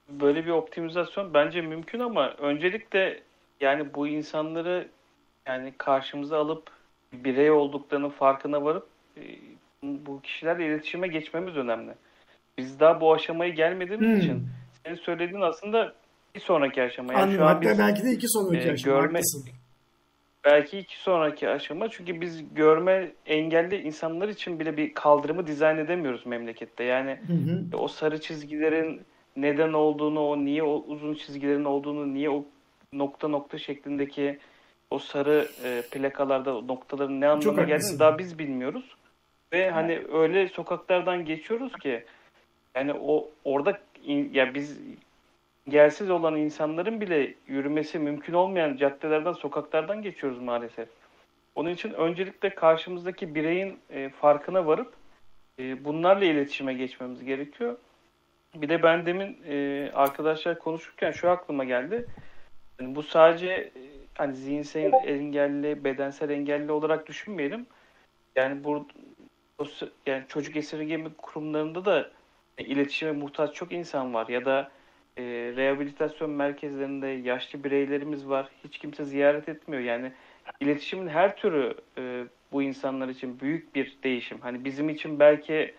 [0.08, 3.20] Böyle bir optimizasyon bence mümkün ama öncelikle
[3.60, 4.88] yani bu insanları
[5.46, 6.62] yani karşımıza alıp
[7.12, 8.86] birey olduklarının farkına varıp
[9.16, 9.20] e,
[9.82, 11.92] bu kişilerle iletişime geçmemiz önemli.
[12.58, 14.20] Biz daha bu aşamaya gelmediğimiz Hmm.
[14.20, 14.48] için
[14.84, 15.94] senin söylediğin aslında
[16.34, 17.12] bir sonraki aşama.
[17.12, 17.36] Yani Anladım.
[17.38, 18.94] şu an Hatta biz belki de iki sonraki e, aşama.
[18.96, 19.44] görme- Haklısın.
[20.44, 26.26] belki iki sonraki aşama çünkü biz görme engelli insanlar için bile bir kaldırımı dizayn edemiyoruz
[26.26, 26.84] memlekette.
[26.84, 27.64] Yani Hı hı.
[27.82, 29.00] o sarı çizgilerin
[29.36, 32.44] neden olduğunu, o niye o uzun çizgilerin olduğunu, niye o
[32.98, 34.38] nokta nokta şeklindeki
[34.90, 37.66] o sarı e, plakalarda noktaların ne anlama haklısın.
[37.66, 38.96] geldiğini daha biz bilmiyoruz.
[39.52, 42.04] Ve hani öyle sokaklardan geçiyoruz ki
[42.74, 44.80] yani o orada in- ya biz
[45.66, 50.88] engelsiz olan insanların bile yürümesi mümkün olmayan caddelerden, sokaklardan geçiyoruz maalesef.
[51.54, 54.92] Onun için öncelikle karşımızdaki bireyin e, farkına varıp
[55.58, 57.76] e, bunlarla iletişime geçmemiz gerekiyor.
[58.54, 62.06] Bir de ben demin e, arkadaşlar konuşurken şu aklıma geldi.
[62.80, 63.70] Yani bu sadece e,
[64.14, 67.66] hani zihinsel engelli, bedensel engelli olarak düşünmeyelim.
[68.36, 68.86] Yani bu
[70.06, 72.10] yani çocuk esirgeme kurumlarında da
[72.58, 74.70] e, iletişime muhtaç çok insan var ya da
[75.16, 75.22] e,
[75.56, 78.48] rehabilitasyon merkezlerinde yaşlı bireylerimiz var.
[78.64, 79.82] Hiç kimse ziyaret etmiyor.
[79.82, 80.12] Yani
[80.60, 84.40] iletişimin her türü e, bu insanlar için büyük bir değişim.
[84.40, 85.74] Hani bizim için belki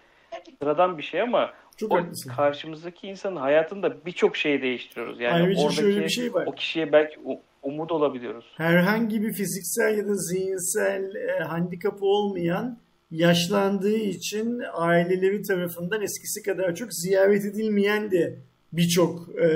[0.62, 2.30] sıradan bir şey ama Çok o haklısın.
[2.36, 5.20] karşımızdaki insanın hayatında birçok şeyi değiştiriyoruz.
[5.20, 6.46] Yani Ayrıca oradaki şöyle bir şey var.
[6.48, 7.20] o kişiye belki
[7.64, 8.46] umut olabiliyoruz.
[8.58, 12.78] herhangi bir fiziksel ya da zihinsel e, handikapı olmayan
[13.12, 18.36] yaşlandığı için aileleri tarafından eskisi kadar çok ziyaret edilmeyen de
[18.74, 19.48] birçok e,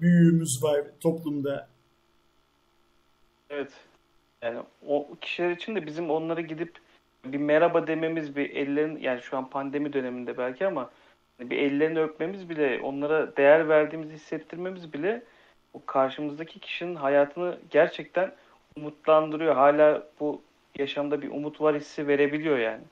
[0.00, 1.68] büyüğümüz var toplumda.
[3.50, 3.70] Evet.
[4.42, 6.72] Yani o kişiler için de bizim onlara gidip
[7.32, 10.90] bir merhaba dememiz, bir ellerin yani şu an pandemi döneminde belki ama
[11.40, 15.22] bir ellerini öpmemiz bile, onlara değer verdiğimizi hissettirmemiz bile
[15.74, 18.32] o karşımızdaki kişinin hayatını gerçekten
[18.76, 19.54] umutlandırıyor.
[19.54, 20.42] Hala bu
[20.78, 22.82] yaşamda bir umut var hissi verebiliyor yani.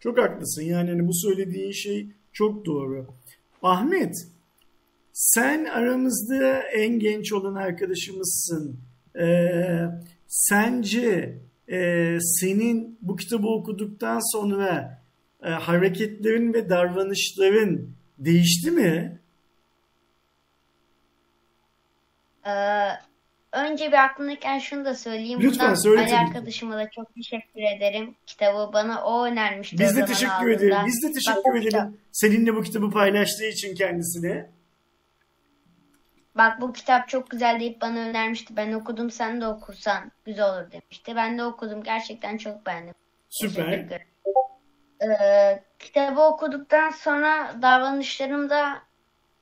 [0.00, 0.62] Çok haklısın.
[0.62, 3.06] Yani hani bu söylediğin şey çok doğru.
[3.62, 4.14] Ahmet,
[5.12, 8.76] sen aramızda en genç olan arkadaşımızsın.
[9.20, 9.86] Ee,
[10.26, 11.34] sence
[11.72, 15.02] e, senin bu kitabı okuduktan sonra
[15.42, 19.18] e, hareketlerin ve davranışların değişti mi?
[22.46, 22.88] Ee,
[23.52, 25.40] önce bir aklımdayken şunu da söyleyeyim.
[25.42, 28.14] Lütfen Buradan söyle Ali arkadaşıma da çok teşekkür ederim.
[28.26, 30.76] Kitabı bana o önermişti Biz de teşekkür ederim.
[30.86, 34.50] Biz de Bak, teşekkür kitap- edelim seninle bu kitabı paylaştığı için kendisine.
[36.34, 38.56] Bak bu kitap çok güzel deyip bana önermişti.
[38.56, 41.16] Ben okudum sen de okursan güzel olur demişti.
[41.16, 41.82] Ben de okudum.
[41.82, 42.94] Gerçekten çok beğendim.
[43.30, 43.86] Süper.
[45.02, 48.82] Ee, kitabı okuduktan sonra davranışlarımda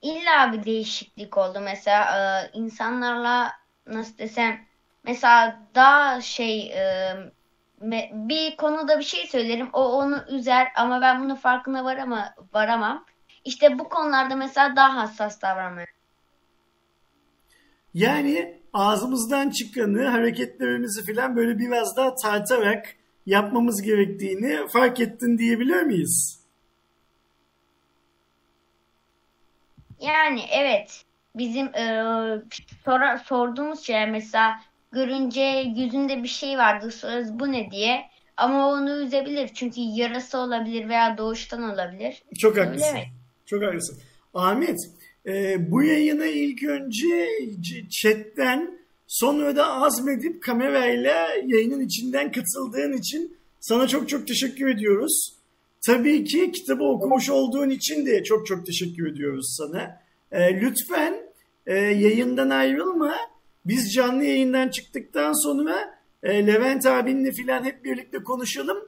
[0.03, 1.61] illa bir değişiklik oldu.
[1.61, 3.53] Mesela e, insanlarla
[3.86, 4.61] nasıl desem
[5.05, 7.14] mesela daha şey e,
[8.12, 13.05] bir konuda bir şey söylerim o onu üzer ama ben bunun farkına varama, varamam.
[13.45, 15.86] İşte bu konularda mesela daha hassas davranmaya
[17.95, 26.43] Yani ağzımızdan çıkanı, hareketlerimizi falan böyle biraz daha tartarak yapmamız gerektiğini fark ettin diyebilir miyiz?
[30.01, 32.05] Yani evet bizim e,
[32.84, 34.61] sora, sorduğumuz şey mesela
[34.93, 38.05] görünce yüzünde bir şey vardı sorarız bu ne diye
[38.36, 42.22] ama onu üzebilir çünkü yarası olabilir veya doğuştan olabilir.
[42.38, 42.99] Çok haklısın.
[43.47, 43.99] Çok haklısın.
[44.34, 44.78] Ahmet,
[45.26, 47.28] e, bu yayına ilk önce
[47.90, 55.34] chatten sonra da azmedip kamerayla yayının içinden katıldığın için sana çok çok teşekkür ediyoruz.
[55.86, 60.00] Tabii ki kitabı okumuş olduğun için de çok çok teşekkür ediyoruz sana.
[60.32, 61.14] E, lütfen
[61.66, 63.14] e, yayından ayrılma.
[63.66, 68.78] Biz canlı yayından çıktıktan sonra e, Levent abinle filan hep birlikte konuşalım.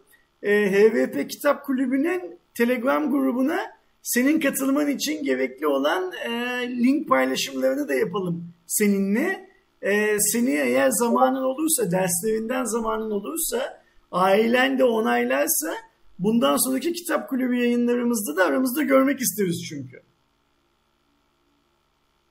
[0.43, 3.74] E, HVP Kitap Kulübü'nün Telegram grubuna
[4.05, 6.31] senin katılman için gerekli olan e,
[6.69, 9.49] link paylaşımlarını da yapalım seninle.
[9.83, 13.83] E, seni eğer zamanın olursa, derslerinden zamanın olursa,
[14.13, 15.75] ailen de onaylarsa
[16.19, 20.03] bundan sonraki kitap kulübü yayınlarımızda da aramızda görmek isteriz çünkü.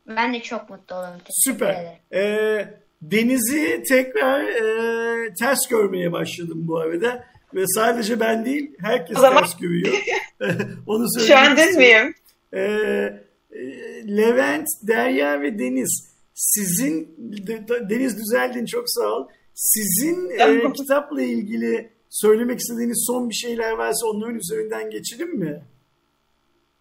[0.08, 1.14] Ben de çok mutlu olurum.
[1.14, 1.74] Teşekkür Süper.
[1.74, 1.98] ederim.
[2.14, 7.26] Ee, Deniz'i tekrar e, ters görmeye başladım bu arada.
[7.56, 9.94] Ve sadece ben değil, herkes O zaman- ters görüyor.
[10.88, 12.14] Onu Şu an düz müyüm?
[12.54, 12.60] Ee,
[13.52, 13.60] e,
[14.18, 17.16] Levent, Derya ve Deniz sizin
[17.48, 19.28] de- de- Deniz düzeldin çok sağ ol.
[19.54, 25.62] Sizin e, kitapla ilgili söylemek istediğiniz son bir şeyler varsa onların üzerinden geçelim mi?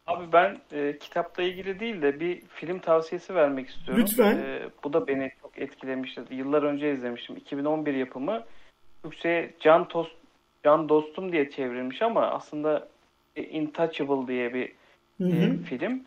[0.07, 4.03] Abi ben e, kitapla ilgili değil de bir film tavsiyesi vermek istiyorum.
[4.03, 4.37] Lütfen.
[4.39, 6.21] E, bu da beni çok etkilemişti.
[6.31, 7.37] Yıllar önce izlemiştim.
[7.37, 8.45] 2011 yapımı.
[9.03, 10.11] Türkçe'ye Can, Tost,
[10.65, 12.89] Can Dostum diye çevrilmiş ama aslında
[13.37, 14.73] e, Intouchable diye bir
[15.19, 15.63] Hı e, hı.
[15.63, 16.05] film.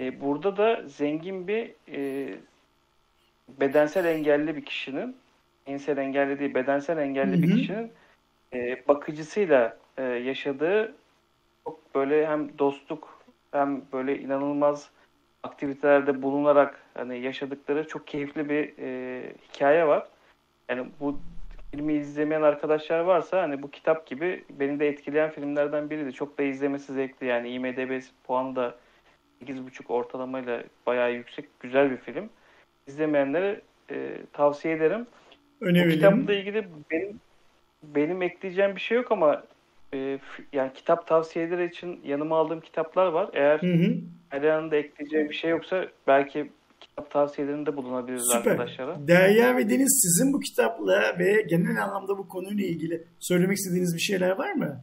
[0.00, 2.34] E, burada da zengin bir e,
[3.48, 5.16] bedensel engelli bir kişinin
[5.66, 7.42] cinsel engelli değil bedensel engelli Hı hı.
[7.42, 7.92] bir kişinin
[8.52, 10.94] e, bakıcısıyla e, yaşadığı
[11.64, 13.22] çok böyle hem dostluk
[13.52, 14.90] hem böyle inanılmaz
[15.42, 20.08] aktivitelerde bulunarak hani yaşadıkları çok keyifli bir e, hikaye var.
[20.68, 21.18] Yani bu
[21.72, 26.12] filmi izlemeyen arkadaşlar varsa hani bu kitap gibi beni de etkileyen filmlerden biriydi.
[26.12, 28.74] Çok da izlemesi zevkli yani IMDb puanı da
[29.44, 32.28] 8.5 ortalamayla bayağı yüksek güzel bir film.
[32.86, 33.60] İzlemeyenlere
[33.90, 35.06] e, tavsiye ederim.
[35.60, 35.90] Bu Önerelim.
[35.90, 37.20] kitapla ilgili benim
[37.82, 39.42] benim ekleyeceğim bir şey yok ama
[39.94, 40.18] e,
[40.52, 43.30] yani kitap tavsiyeleri için yanıma aldığım kitaplar var.
[43.32, 43.60] Eğer.
[44.32, 46.50] Alihan'ın da ekleyeceği bir şey yoksa belki
[46.82, 48.50] kitap tavsiyelerinde bulunabiliriz Süper.
[48.50, 48.96] arkadaşlara.
[49.08, 54.00] Derya ve Deniz sizin bu kitapla ve genel anlamda bu konuyla ilgili söylemek istediğiniz bir
[54.00, 54.80] şeyler var mı?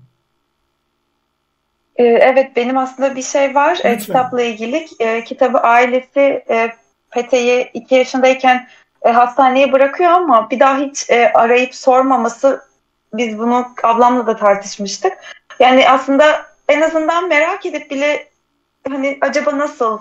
[1.95, 3.97] Ee, Evet benim aslında bir şey var e, Lütfen.
[3.97, 4.88] kitapla ilgili.
[5.00, 6.20] E, kitabı ailesi
[6.50, 6.70] e,
[7.12, 8.68] Pete'yi 2 yaşındayken
[9.02, 12.62] e, hastaneye bırakıyor ama bir daha hiç e, arayıp sormaması
[13.14, 15.14] biz bunu ablamla da tartışmıştık.
[15.60, 18.28] Yani aslında en azından merak edip bile
[18.89, 20.00] hani acaba nasıl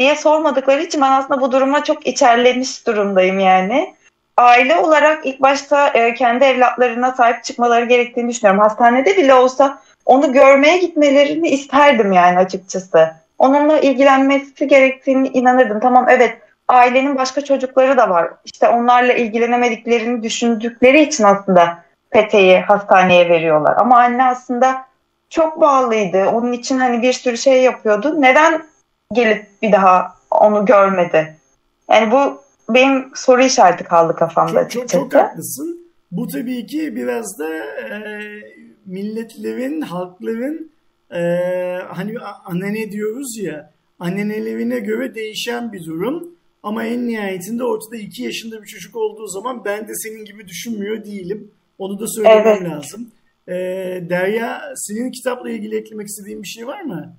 [0.00, 3.94] diye sormadıkları için ben aslında bu duruma çok içerlemiş durumdayım yani.
[4.36, 8.60] Aile olarak ilk başta e, kendi evlatlarına sahip çıkmaları gerektiğini düşünüyorum.
[8.60, 13.10] Hastanede bile olsa onu görmeye gitmelerini isterdim yani açıkçası.
[13.38, 15.80] Onunla ilgilenmesi gerektiğini inanırdım.
[15.80, 16.38] Tamam evet
[16.68, 18.30] ailenin başka çocukları da var.
[18.44, 21.78] İşte onlarla ilgilenemediklerini düşündükleri için aslında
[22.10, 23.74] Pete'yi hastaneye veriyorlar.
[23.78, 24.84] Ama anne aslında
[25.30, 26.26] çok bağlıydı.
[26.28, 28.22] Onun için hani bir sürü şey yapıyordu.
[28.22, 28.69] Neden
[29.14, 31.36] gelip bir daha onu görmedi?
[31.90, 32.42] Yani bu
[32.74, 35.04] benim soru işareti kaldı kafamda Çok, çok, açıkçası.
[35.04, 35.80] çok haklısın.
[36.10, 37.88] Bu tabii ki biraz da e,
[38.86, 40.70] milletlerin, halkların
[41.10, 41.20] e,
[41.88, 46.28] hani anane diyoruz ya ananelerine göre değişen bir durum.
[46.62, 51.04] Ama en nihayetinde ortada iki yaşında bir çocuk olduğu zaman ben de senin gibi düşünmüyor
[51.04, 51.50] değilim.
[51.78, 52.62] Onu da söylemem Evet.
[52.70, 53.10] lazım.
[53.48, 53.52] Ee,
[54.10, 57.16] Derya senin kitapla ilgili eklemek istediğin bir şey var mı?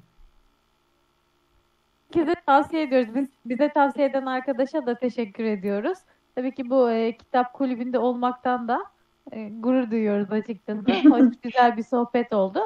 [2.12, 3.16] Herkese tavsiye ediyoruz.
[3.16, 5.98] Biz, bize tavsiye eden arkadaşa da teşekkür ediyoruz.
[6.36, 8.84] Tabii ki bu e, kitap kulübünde olmaktan da
[9.32, 10.82] e, gurur duyuyoruz açıkçası.
[11.10, 12.60] Hoş, güzel bir sohbet oldu.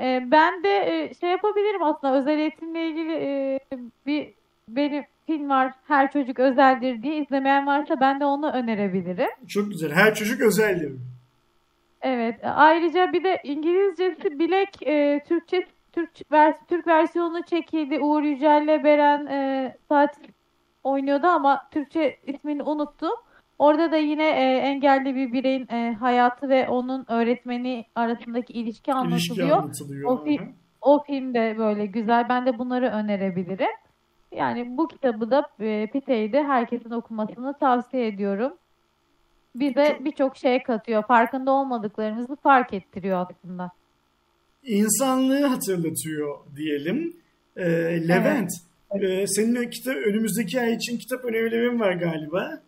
[0.00, 3.60] E, ben de e, şey yapabilirim aslında özel eğitimle ilgili e,
[4.06, 4.32] bir
[4.68, 9.30] benim film var Her Çocuk Özeldir diye izlemeyen varsa ben de onu önerebilirim.
[9.48, 9.92] Çok güzel.
[9.92, 10.92] Her çocuk özeldir.
[12.02, 12.40] Evet.
[12.42, 18.00] Ayrıca bir de İngilizcesi Bilek e, Türkçe Türk vers Türk versiyonu çekildi.
[18.00, 20.20] Uğur Yücel'le Beren e, saat
[20.84, 23.14] oynuyordu ama Türkçe ismini unuttum.
[23.58, 29.18] Orada da yine e, engelli bir bireyin e, hayatı ve onun öğretmeni arasındaki ilişki anlatılıyor.
[29.18, 30.10] İlişki anlatılıyor.
[30.10, 32.28] O, film, o film de böyle güzel.
[32.28, 33.76] Ben de bunları önerebilirim.
[34.32, 38.56] Yani bu kitabı da e, Pitey'i de herkesin okumasını tavsiye ediyorum.
[39.54, 41.02] Bize birçok şey katıyor.
[41.02, 43.70] Farkında olmadıklarımızı fark ettiriyor aslında.
[44.62, 47.16] İnsanlığı hatırlatıyor diyelim.
[47.56, 47.64] Ee,
[48.08, 48.50] Levent,
[48.90, 49.20] evet.
[49.22, 52.62] e, senin kitap, önümüzdeki ay için kitap önerilerin var galiba.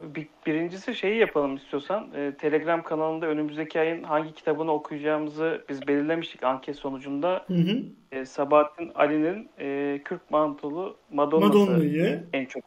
[0.00, 2.10] Bir, birincisi şeyi yapalım istiyorsan.
[2.14, 7.44] E, Telegram kanalında önümüzdeki ayın hangi kitabını okuyacağımızı biz belirlemiştik anket sonucunda.
[7.46, 7.82] Hı hı.
[8.12, 12.64] E, Sabahattin Ali'nin e, Kürk Mantolu Madonna'sı Madonna'yı en çok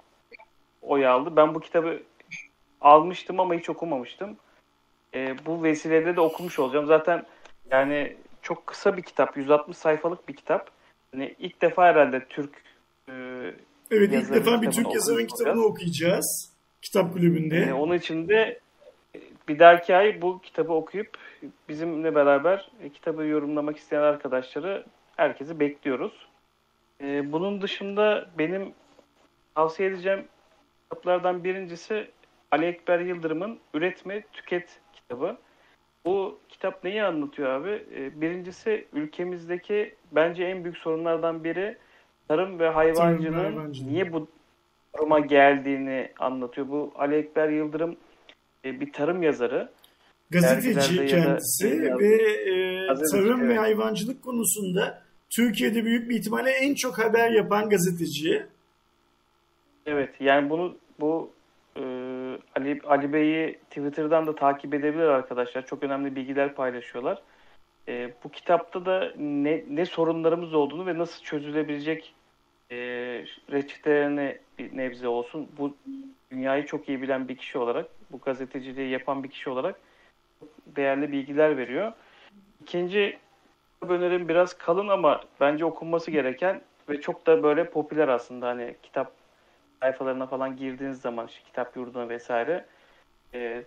[0.82, 1.36] oy aldı.
[1.36, 2.00] Ben bu kitabı
[2.82, 4.38] almıştım ama hiç okumamıştım.
[5.14, 6.86] E, bu vesileyle de okumuş olacağım.
[6.86, 7.24] Zaten
[7.72, 9.38] yani çok kısa bir kitap.
[9.38, 10.72] 160 sayfalık bir kitap.
[11.14, 12.64] Yani ilk defa herhalde Türk
[13.10, 13.14] e,
[13.92, 16.54] Evet ilk defa bir Türk yazarın kitabını okuyacağız.
[16.82, 17.58] Kitap kulübünde.
[17.58, 18.60] E, onun için de
[19.48, 21.18] bir dahaki ay bu kitabı okuyup
[21.70, 26.28] bizimle beraber e, kitabı yorumlamak isteyen arkadaşları herkesi bekliyoruz.
[27.02, 28.74] E, bunun dışında benim
[29.56, 30.26] tavsiye edeceğim
[30.84, 32.12] kitaplardan birincisi
[32.52, 35.38] Ali Ekber Yıldırım'ın Üretme Tüket kitabı.
[36.08, 37.86] Bu kitap neyi anlatıyor abi?
[38.16, 41.78] Birincisi ülkemizdeki bence en büyük sorunlardan biri
[42.28, 44.28] tarım ve hayvancılığın tarım niye bu
[44.98, 46.70] duruma geldiğini anlatıyor.
[46.70, 47.98] Bu Ali Ekber Yıldırım
[48.64, 49.70] bir tarım yazarı.
[50.30, 53.50] Gazeteci kendisi ve e, tarım evet.
[53.50, 58.46] ve hayvancılık konusunda Türkiye'de büyük bir ihtimalle en çok haber yapan gazeteci.
[59.86, 61.37] Evet yani bunu bu e,
[62.58, 65.66] Ali, Ali Bey'i Twitter'dan da takip edebilir arkadaşlar.
[65.66, 67.22] Çok önemli bilgiler paylaşıyorlar.
[67.88, 72.14] E, bu kitapta da ne, ne sorunlarımız olduğunu ve nasıl çözülebilecek
[72.72, 72.76] e,
[73.52, 75.50] reçetelerini bir nebze olsun.
[75.58, 75.76] Bu
[76.32, 79.80] dünyayı çok iyi bilen bir kişi olarak, bu gazeteciliği yapan bir kişi olarak
[80.66, 81.92] değerli bilgiler veriyor.
[82.62, 83.18] İkinci
[83.82, 89.17] önerim biraz kalın ama bence okunması gereken ve çok da böyle popüler aslında hani kitap
[89.82, 92.66] sayfalarına falan girdiğiniz zaman işte kitap yurduna vesaire
[93.34, 93.64] e,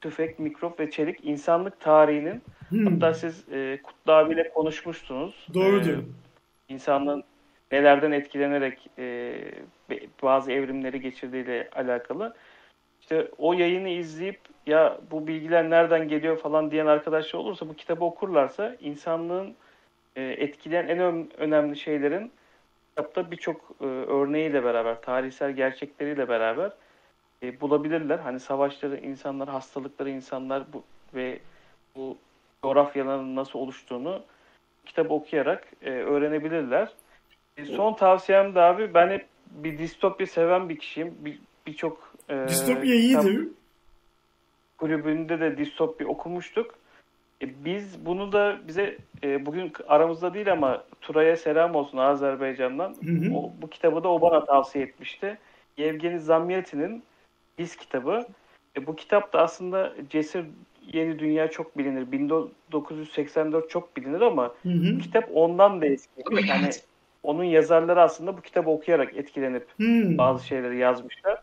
[0.00, 2.86] tüfek, mikrop ve çelik insanlık tarihinin hmm.
[2.86, 5.46] hatta siz e, Kutlu abiyle konuşmuştunuz.
[5.54, 5.98] Doğru diyor.
[5.98, 6.02] E,
[6.68, 7.24] insanlığın
[7.72, 9.34] nelerden etkilenerek e,
[10.22, 12.34] bazı evrimleri geçirdiğiyle alakalı.
[13.00, 18.04] İşte o yayını izleyip ya bu bilgiler nereden geliyor falan diyen arkadaşlar olursa bu kitabı
[18.04, 19.54] okurlarsa insanlığın
[20.16, 20.98] e, etkileyen en
[21.38, 22.32] önemli şeylerin
[22.90, 26.72] kitapta birçok e, örneğiyle beraber, tarihsel gerçekleriyle beraber
[27.42, 28.18] e, bulabilirler.
[28.18, 30.82] Hani savaşları insanlar, hastalıkları insanlar bu,
[31.14, 31.38] ve
[31.96, 32.16] bu
[32.62, 34.22] coğrafyaların nasıl oluştuğunu
[34.86, 36.92] kitabı okuyarak e, öğrenebilirler.
[37.56, 41.14] E, son tavsiyem de abi ben hep bir distopya seven bir kişiyim.
[41.66, 43.48] Birçok bir e, distopya iyidir.
[44.78, 46.74] Kulübünde de distopya okumuştuk.
[47.42, 52.96] E, biz bunu da bize e, bugün aramızda değil ama Turay'a selam olsun Azerbaycan'dan.
[53.04, 53.34] Hı hı.
[53.34, 55.38] O, bu kitabı da o bana tavsiye etmişti.
[55.76, 57.02] Yevgeni Zamyatin'in
[57.58, 58.26] Biz kitabı.
[58.76, 60.44] E, bu kitap da aslında Cesur
[60.92, 62.12] Yeni Dünya çok bilinir.
[62.12, 64.98] 1984 çok bilinir ama hı hı.
[64.98, 66.22] kitap ondan da eski.
[66.48, 66.70] Yani
[67.22, 70.18] onun yazarları aslında bu kitabı okuyarak etkilenip hmm.
[70.18, 71.39] bazı şeyleri yazmışlar.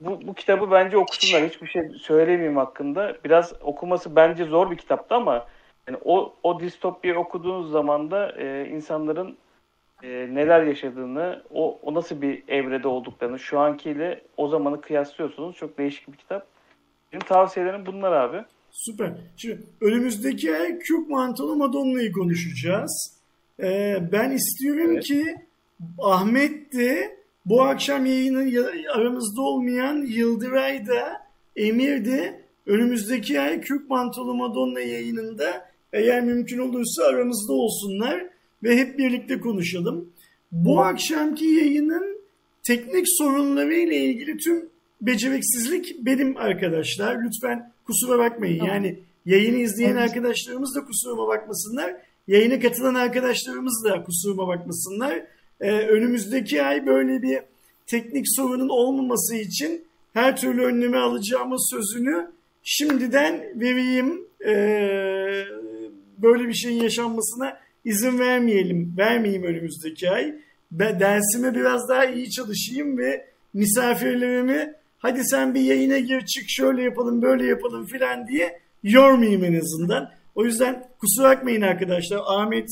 [0.00, 1.48] Bu, bu kitabı bence okusunlar.
[1.48, 3.16] Hiçbir şey söylemeyeyim hakkında.
[3.24, 5.46] Biraz okuması bence zor bir kitaptı ama
[5.88, 9.36] yani o, o distopyayı okuduğunuz zaman da e, insanların
[10.02, 15.56] e, neler yaşadığını, o, o nasıl bir evrede olduklarını şu ankiyle o zamanı kıyaslıyorsunuz.
[15.56, 16.46] Çok değişik bir kitap.
[17.12, 18.44] Benim tavsiyelerim bunlar abi.
[18.70, 19.12] Süper.
[19.36, 20.78] Şimdi önümüzdeki ay
[21.08, 23.20] Mantolu Madonna'yı konuşacağız.
[23.62, 25.04] Ee, ben istiyorum evet.
[25.04, 25.24] ki
[25.98, 27.16] Ahmet de
[27.46, 31.26] bu akşam yayını aramızda olmayan Yıldıray da
[31.56, 38.26] Emir de önümüzdeki ay Kürk Mantolu Madonna yayınında eğer mümkün olursa aramızda olsunlar
[38.62, 40.10] ve hep birlikte konuşalım.
[40.52, 42.20] Bu akşamki yayının
[42.62, 44.68] teknik sorunları ile ilgili tüm
[45.00, 47.24] beceriksizlik benim arkadaşlar.
[47.24, 48.58] Lütfen kusura bakmayın.
[48.58, 48.74] Tamam.
[48.74, 50.02] Yani yayını izleyen Evet.
[50.02, 51.96] arkadaşlarımız da kusuruma bakmasınlar.
[52.28, 55.22] Yayına katılan arkadaşlarımız da kusuruma bakmasınlar.
[55.60, 57.38] Ee, önümüzdeki ay böyle bir
[57.86, 59.84] teknik sorunun olmaması için
[60.14, 62.30] her türlü önlemi alacağımız sözünü
[62.62, 64.26] şimdiden vereyim.
[64.46, 65.44] Ee,
[66.18, 68.94] böyle bir şeyin yaşanmasına izin vermeyelim.
[68.98, 70.34] Vermeyeyim önümüzdeki ay.
[70.70, 76.82] Ben dersime biraz daha iyi çalışayım ve misafirlerimi hadi sen bir yayına gir çık şöyle
[76.82, 80.10] yapalım böyle yapalım filan diye yormayayım en azından.
[80.34, 82.20] O yüzden kusura bakmayın arkadaşlar.
[82.26, 82.68] Ahmet,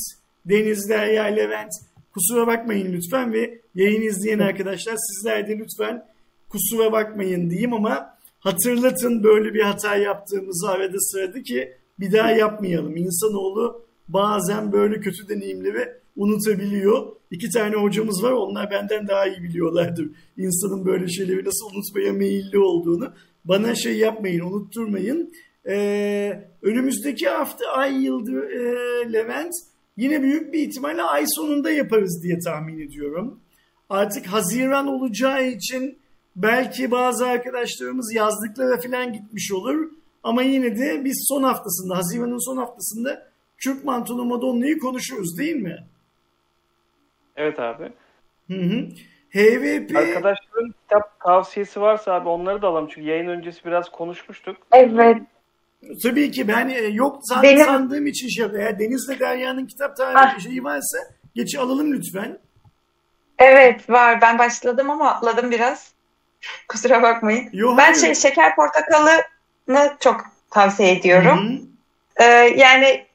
[0.46, 1.72] Deniz, Derya, Levent
[2.14, 6.06] kusura bakmayın lütfen ve yayın izleyen arkadaşlar sizler de lütfen
[6.48, 12.96] kusura bakmayın diyeyim ama hatırlatın böyle bir hata yaptığımızı arada sırada ki bir daha yapmayalım.
[12.96, 17.06] İnsanoğlu bazen böyle kötü deneyimleri unutabiliyor.
[17.30, 20.10] İki tane hocamız var onlar benden daha iyi biliyorlardır.
[20.36, 23.12] İnsanın böyle şeyleri nasıl unutmaya meyilli olduğunu.
[23.44, 25.32] Bana şey yapmayın unutturmayın.
[25.68, 29.52] Ee, önümüzdeki hafta ay yıldır e, Levent
[29.96, 33.40] yine büyük bir ihtimalle ay sonunda yaparız diye tahmin ediyorum.
[33.90, 35.98] Artık Haziran olacağı için
[36.36, 39.90] belki bazı arkadaşlarımız yazlıklara falan gitmiş olur.
[40.22, 43.26] Ama yine de biz son haftasında, Haziran'ın son haftasında
[43.58, 45.84] Kürk Mantolu Madonna'yı konuşuruz değil mi?
[47.36, 47.92] Evet abi.
[48.50, 48.88] Hı hı.
[49.30, 52.88] HVP Arkadaşların kitap tavsiyesi varsa abi onları da alalım.
[52.88, 54.56] Çünkü yayın öncesi biraz konuşmuştuk.
[54.72, 55.22] Evet.
[56.02, 58.66] Tabii ki ben e, yok san- Benim- sandığım için şey yapıyorum.
[58.68, 60.40] Eğer Deniz'le Derya'nın kitap tarihi Ah.
[60.40, 60.98] şeyi varsa
[61.34, 62.38] geç alalım lütfen.
[63.38, 64.20] Evet var.
[64.20, 65.92] Ben başladım ama atladım biraz.
[66.68, 67.48] Kusura bakmayın.
[67.52, 67.96] Yo, Ben hayır.
[67.96, 69.22] şey şeker portakalını
[70.00, 70.20] çok
[70.50, 71.62] tavsiye ediyorum.
[72.20, 72.24] Ee,
[72.56, 73.06] yani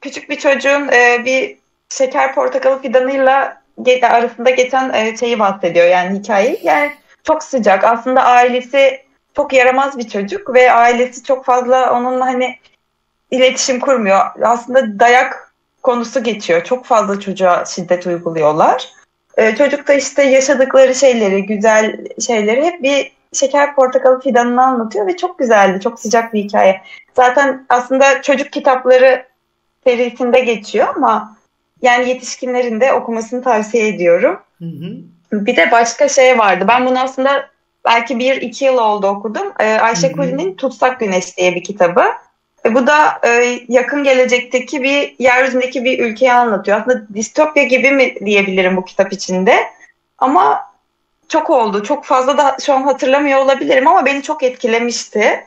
[0.00, 1.56] küçük bir çocuğun e, bir
[1.88, 3.62] şeker portakalı fidanıyla
[4.02, 6.60] arasında geçen e, şeyi bahsediyor yani hikayeyi.
[6.62, 6.92] Yani
[7.24, 7.84] çok sıcak.
[7.84, 9.03] Aslında ailesi
[9.36, 12.58] çok yaramaz bir çocuk ve ailesi çok fazla onunla hani
[13.30, 14.20] iletişim kurmuyor.
[14.42, 16.64] Aslında dayak konusu geçiyor.
[16.64, 18.88] Çok fazla çocuğa şiddet uyguluyorlar.
[19.36, 25.16] Ee, çocuk da işte yaşadıkları şeyleri, güzel şeyleri hep bir şeker portakalı fidanını anlatıyor ve
[25.16, 25.80] çok güzeldi.
[25.80, 26.80] Çok sıcak bir hikaye.
[27.14, 29.26] Zaten aslında çocuk kitapları
[29.84, 31.36] serisinde geçiyor ama
[31.82, 34.40] yani yetişkinlerin de okumasını tavsiye ediyorum.
[34.58, 35.46] Hı hı.
[35.46, 36.64] Bir de başka şey vardı.
[36.68, 37.53] Ben bunu aslında
[37.84, 39.52] belki bir iki yıl oldu okudum.
[39.60, 40.12] Ee, Ayşe.
[40.12, 42.04] Kuli'nin Tutsak Güneş diye bir kitabı.
[42.66, 46.80] E, bu da e, yakın gelecekteki bir yeryüzündeki bir ülkeyi anlatıyor.
[46.80, 49.56] Aslında distopya gibi mi diyebilirim bu kitap içinde.
[50.18, 50.74] Ama
[51.28, 51.82] çok oldu.
[51.82, 55.44] Çok fazla da şu an hatırlamıyor olabilirim ama beni çok etkilemişti.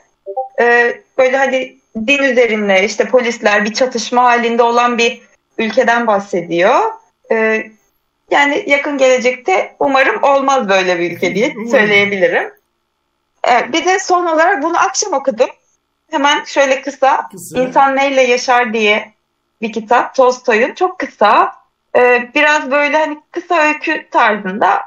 [0.61, 1.77] Ee, böyle hani
[2.07, 5.21] din üzerine işte polisler bir çatışma halinde olan bir
[5.57, 6.79] ülkeden bahsediyor.
[7.31, 7.63] Ee,
[8.31, 12.53] yani yakın gelecekte umarım olmaz böyle bir ülke diye söyleyebilirim.
[13.49, 15.49] Ee, bir de son olarak bunu akşam okudum.
[16.11, 17.59] Hemen şöyle kısa, Kısa.
[17.59, 19.13] İnsan Neyle Yaşar diye
[19.61, 20.15] bir kitap.
[20.15, 21.51] Tolstoy'un çok kısa.
[21.95, 24.81] Ee, biraz böyle hani kısa öykü tarzında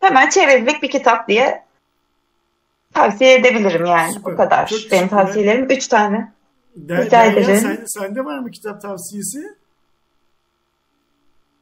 [0.00, 1.62] hemen çerezlik bir kitap diye
[2.94, 4.12] tavsiye edebilirim yani.
[4.12, 4.32] Süper.
[4.32, 4.66] O kadar.
[4.66, 6.32] Çok Benim tavsiyelerim üç tane.
[6.76, 7.56] Der, Rica ederim.
[7.56, 9.56] sen, sende var mı kitap tavsiyesi?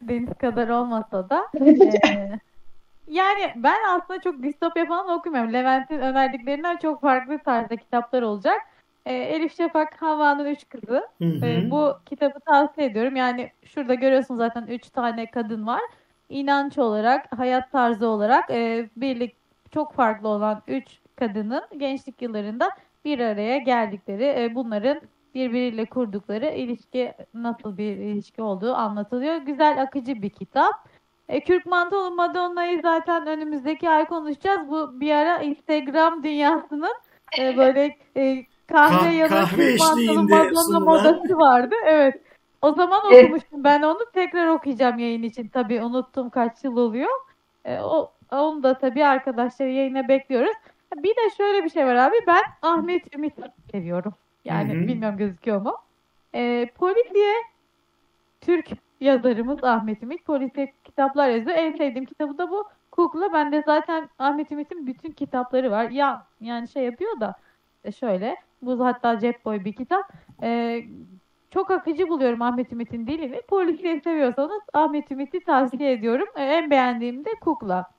[0.01, 1.47] Deniz kadar olmasa da.
[1.61, 2.39] eee,
[3.09, 5.53] yani ben aslında çok distopya falan okumuyorum.
[5.53, 8.61] Levent'in önerdiklerinden çok farklı tarzda kitaplar olacak.
[9.07, 11.07] Eee, Elif Şafak Havva'nın Üç Kızı.
[11.19, 11.47] Hı hı.
[11.47, 13.17] Ee, bu kitabı tavsiye ediyorum.
[13.17, 15.81] Yani şurada görüyorsunuz zaten üç tane kadın var.
[16.29, 19.37] İnanç olarak, hayat tarzı olarak e, birlik
[19.71, 22.71] çok farklı olan üç kadının gençlik yıllarında
[23.05, 25.01] bir araya geldikleri, e, bunların
[25.35, 29.37] birbiriyle kurdukları ilişki nasıl bir ilişki olduğu anlatılıyor.
[29.37, 30.75] Güzel, akıcı bir kitap.
[31.29, 34.69] E, Kürk Mantolu Madonna'yı zaten önümüzdeki ay konuşacağız.
[34.69, 36.95] Bu bir ara Instagram dünyasının
[37.39, 40.83] e, böyle e, kahve Kah- yanı kahve Kürk Mantolu Madonna sunulan.
[40.83, 41.75] modası vardı.
[41.85, 42.23] Evet.
[42.63, 43.99] O zaman okumuştum ben onu.
[44.15, 45.49] Tekrar okuyacağım yayın için.
[45.49, 47.11] Tabii unuttum kaç yıl oluyor.
[47.65, 50.53] E, o onu da tabii arkadaşlar yayına bekliyoruz.
[50.97, 52.17] Bir de şöyle bir şey var abi.
[52.27, 53.35] Ben Ahmet Ümit
[53.73, 54.15] seviyorum.
[54.45, 54.89] Yani Hı hı.
[54.89, 55.77] bilmiyorum gözüküyor mu?
[56.35, 57.35] E, polisiye
[58.41, 58.69] Türk
[59.01, 61.57] yazarımız Ahmet Ümit polisiye kitaplar yazıyor.
[61.57, 62.69] En sevdiğim kitabı da bu.
[62.91, 63.33] Kukla.
[63.33, 65.91] Bende zaten Ahmet Ümit'in bütün kitapları var.
[65.91, 67.35] Ya yani şey yapıyor da
[67.85, 68.37] e, şöyle.
[68.63, 70.13] Bu hatta cep boy bir kitap.
[70.43, 70.83] E,
[71.51, 73.43] çok akıcı buluyorum Ahmet Ümit'in dilini.
[73.49, 76.29] Polisiye seviyorsanız Ahmet Ümit'i tavsiye ediyorum.
[76.37, 77.91] E, en beğendiğim de Kukla.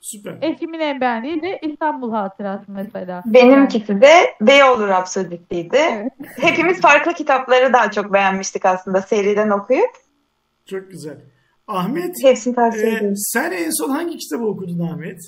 [0.00, 0.38] Süper.
[0.42, 3.22] Eşimin en beğendiği de İstanbul Hatırası mesela.
[3.26, 5.76] Benimkisi de Beyoğlu Rapsodisi'ydi.
[5.76, 6.12] Evet.
[6.40, 9.90] Hepimiz farklı kitapları daha çok beğenmiştik aslında seriden okuyup.
[10.66, 11.16] Çok güzel.
[11.68, 15.20] Ahmet, Hepsini tavsiye e, sen en son hangi kitabı okudun Ahmet?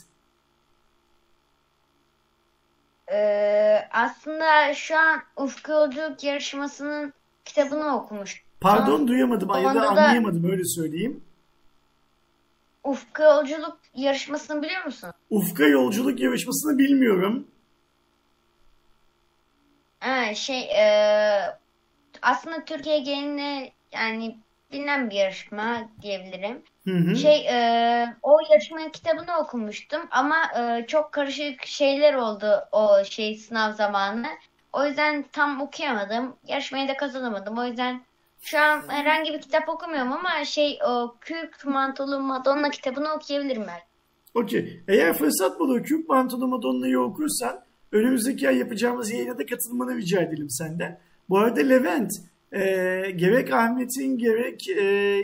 [3.13, 7.13] Ee, aslında şu an Ufku Yolculuk yarışmasının
[7.45, 8.43] kitabını okumuş.
[8.61, 11.21] Pardon duyamadım ya da- anlayamadım öyle söyleyeyim.
[12.85, 15.11] Ufku Yolculuk yarışmasını biliyor musun?
[15.31, 17.47] Ufka yolculuk yarışmasını bilmiyorum.
[20.01, 20.85] Ha, şey e,
[22.23, 24.37] aslında Türkiye genelinde yani
[24.73, 26.63] bilinen bir yarışma diyebilirim.
[26.85, 27.17] Hı hı.
[27.17, 33.73] Şey e, o yarışmanın kitabını okumuştum ama e, çok karışık şeyler oldu o şey sınav
[33.73, 34.27] zamanı.
[34.73, 36.37] O yüzden tam okuyamadım.
[36.47, 37.59] Yarışmayı da kazanamadım.
[37.59, 38.03] O yüzden
[38.43, 43.81] şu an herhangi bir kitap okumuyorum ama şey o Kürk Mantolu Madonna kitabını okuyabilirim ben.
[44.35, 44.83] Okey.
[44.89, 50.51] Eğer fırsat bulur Kürt Pantolon Madonna'yı okursan önümüzdeki ay yapacağımız yayına da katılmanı rica edelim
[50.51, 51.01] senden.
[51.29, 52.11] Bu arada Levent,
[52.53, 52.61] e,
[53.17, 54.83] gerek Ahmet'in gerek e,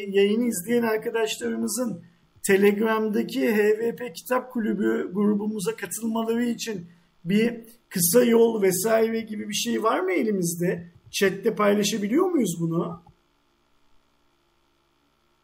[0.08, 2.02] yayını izleyen arkadaşlarımızın
[2.46, 6.86] Telegram'daki HVP Kitap Kulübü grubumuza katılmaları için
[7.24, 10.88] bir kısa yol vesaire gibi bir şey var mı elimizde?
[11.10, 13.02] Chat'te paylaşabiliyor muyuz bunu?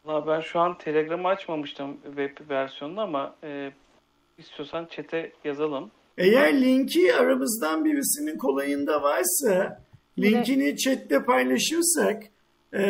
[0.05, 3.71] Valla ben şu an Telegram'ı açmamıştım web versiyonunu ama e,
[4.37, 5.91] istiyorsan chat'e yazalım.
[6.17, 9.81] Eğer linki aramızdan birisinin kolayında varsa
[10.19, 12.23] linkini chatte paylaşırsak
[12.73, 12.83] e,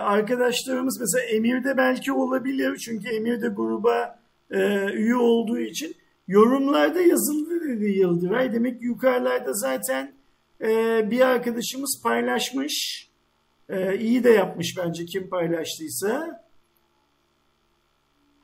[0.00, 4.18] arkadaşlarımız mesela Emir'de belki olabilir çünkü Emir de gruba
[4.50, 5.94] e, üye olduğu için
[6.28, 8.52] yorumlarda yazıldı dedi Yıldıray.
[8.52, 10.12] Demek yukarılarda zaten
[10.60, 10.68] e,
[11.10, 13.06] bir arkadaşımız paylaşmış.
[13.68, 16.45] E, iyi de yapmış bence kim paylaştıysa.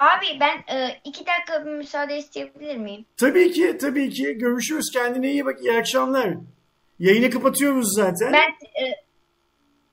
[0.03, 3.05] Abi ben e, iki dakika bir müsaade isteyebilir miyim?
[3.17, 6.35] Tabii ki tabii ki görüşürüz kendine iyi bak iyi akşamlar.
[6.99, 8.33] Yayını kapatıyoruz zaten.
[8.33, 8.49] Ben
[8.85, 8.85] e,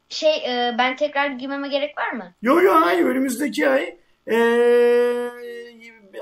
[0.10, 2.34] şey e, ben tekrar girmeme gerek var mı?
[2.42, 3.98] Yo yo hayır önümüzdeki ay.
[4.32, 5.30] Ee,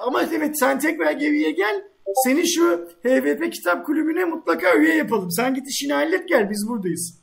[0.02, 1.84] ama evet sen tekrar geriye gel.
[2.26, 5.32] Seni şu HVP Kitap Kulübü'ne mutlaka üye yapalım.
[5.32, 7.22] Sen git işini hallet gel biz buradayız.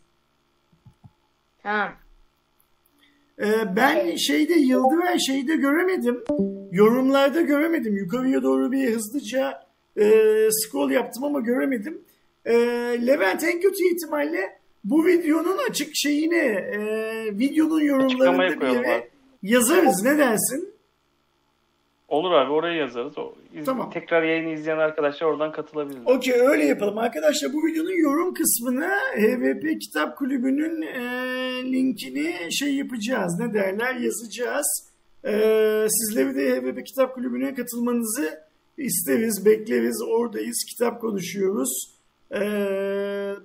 [1.62, 2.03] Tamam.
[3.40, 6.24] Ee, ben şeyde Yıldıray şeyde göremedim.
[6.72, 7.96] Yorumlarda göremedim.
[7.96, 9.62] Yukarıya doğru bir hızlıca
[9.96, 10.04] e,
[10.50, 12.00] scroll yaptım ama göremedim.
[12.44, 12.54] E,
[13.06, 16.78] Levent en kötü ihtimalle bu videonun açık şeyine e,
[17.38, 19.08] videonun yorumlarında bir yere abi.
[19.42, 20.02] yazarız.
[20.04, 20.74] Ne dersin?
[22.08, 23.14] Olur abi oraya yazarız.
[23.54, 23.90] İz- Tamam.
[23.90, 25.98] Tekrar yayını izleyen arkadaşlar oradan katılabilir.
[26.06, 26.98] Okey öyle yapalım.
[26.98, 31.02] Arkadaşlar bu videonun yorum kısmına HVP Kitap Kulübü'nün e,
[31.72, 33.36] linkini şey yapacağız.
[33.40, 34.90] Ne derler yazacağız.
[35.24, 35.32] E,
[35.88, 38.40] sizleri de HVP Kitap Kulübü'ne katılmanızı
[38.78, 40.02] isteriz, bekleriz.
[40.08, 41.94] Oradayız, kitap konuşuyoruz.
[42.34, 42.40] E,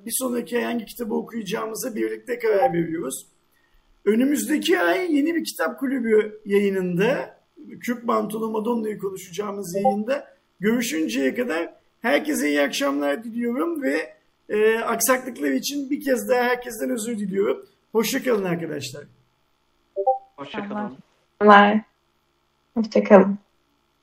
[0.05, 3.25] bir sonraki hangi kitabı okuyacağımıza birlikte karar veriyoruz.
[4.05, 7.38] Önümüzdeki ay yeni bir kitap kulübü yayınında
[7.79, 10.27] Kürk Mantolu Madonna'yı konuşacağımız yayında
[10.59, 14.13] görüşünceye kadar herkese iyi akşamlar diliyorum ve
[14.49, 17.65] e, aksaklıklar için bir kez daha herkesten özür diliyorum.
[17.91, 19.03] Hoşçakalın arkadaşlar.
[20.35, 20.97] Hoşçakalın.
[21.41, 21.81] Var.
[22.73, 23.39] Hoşçakalın.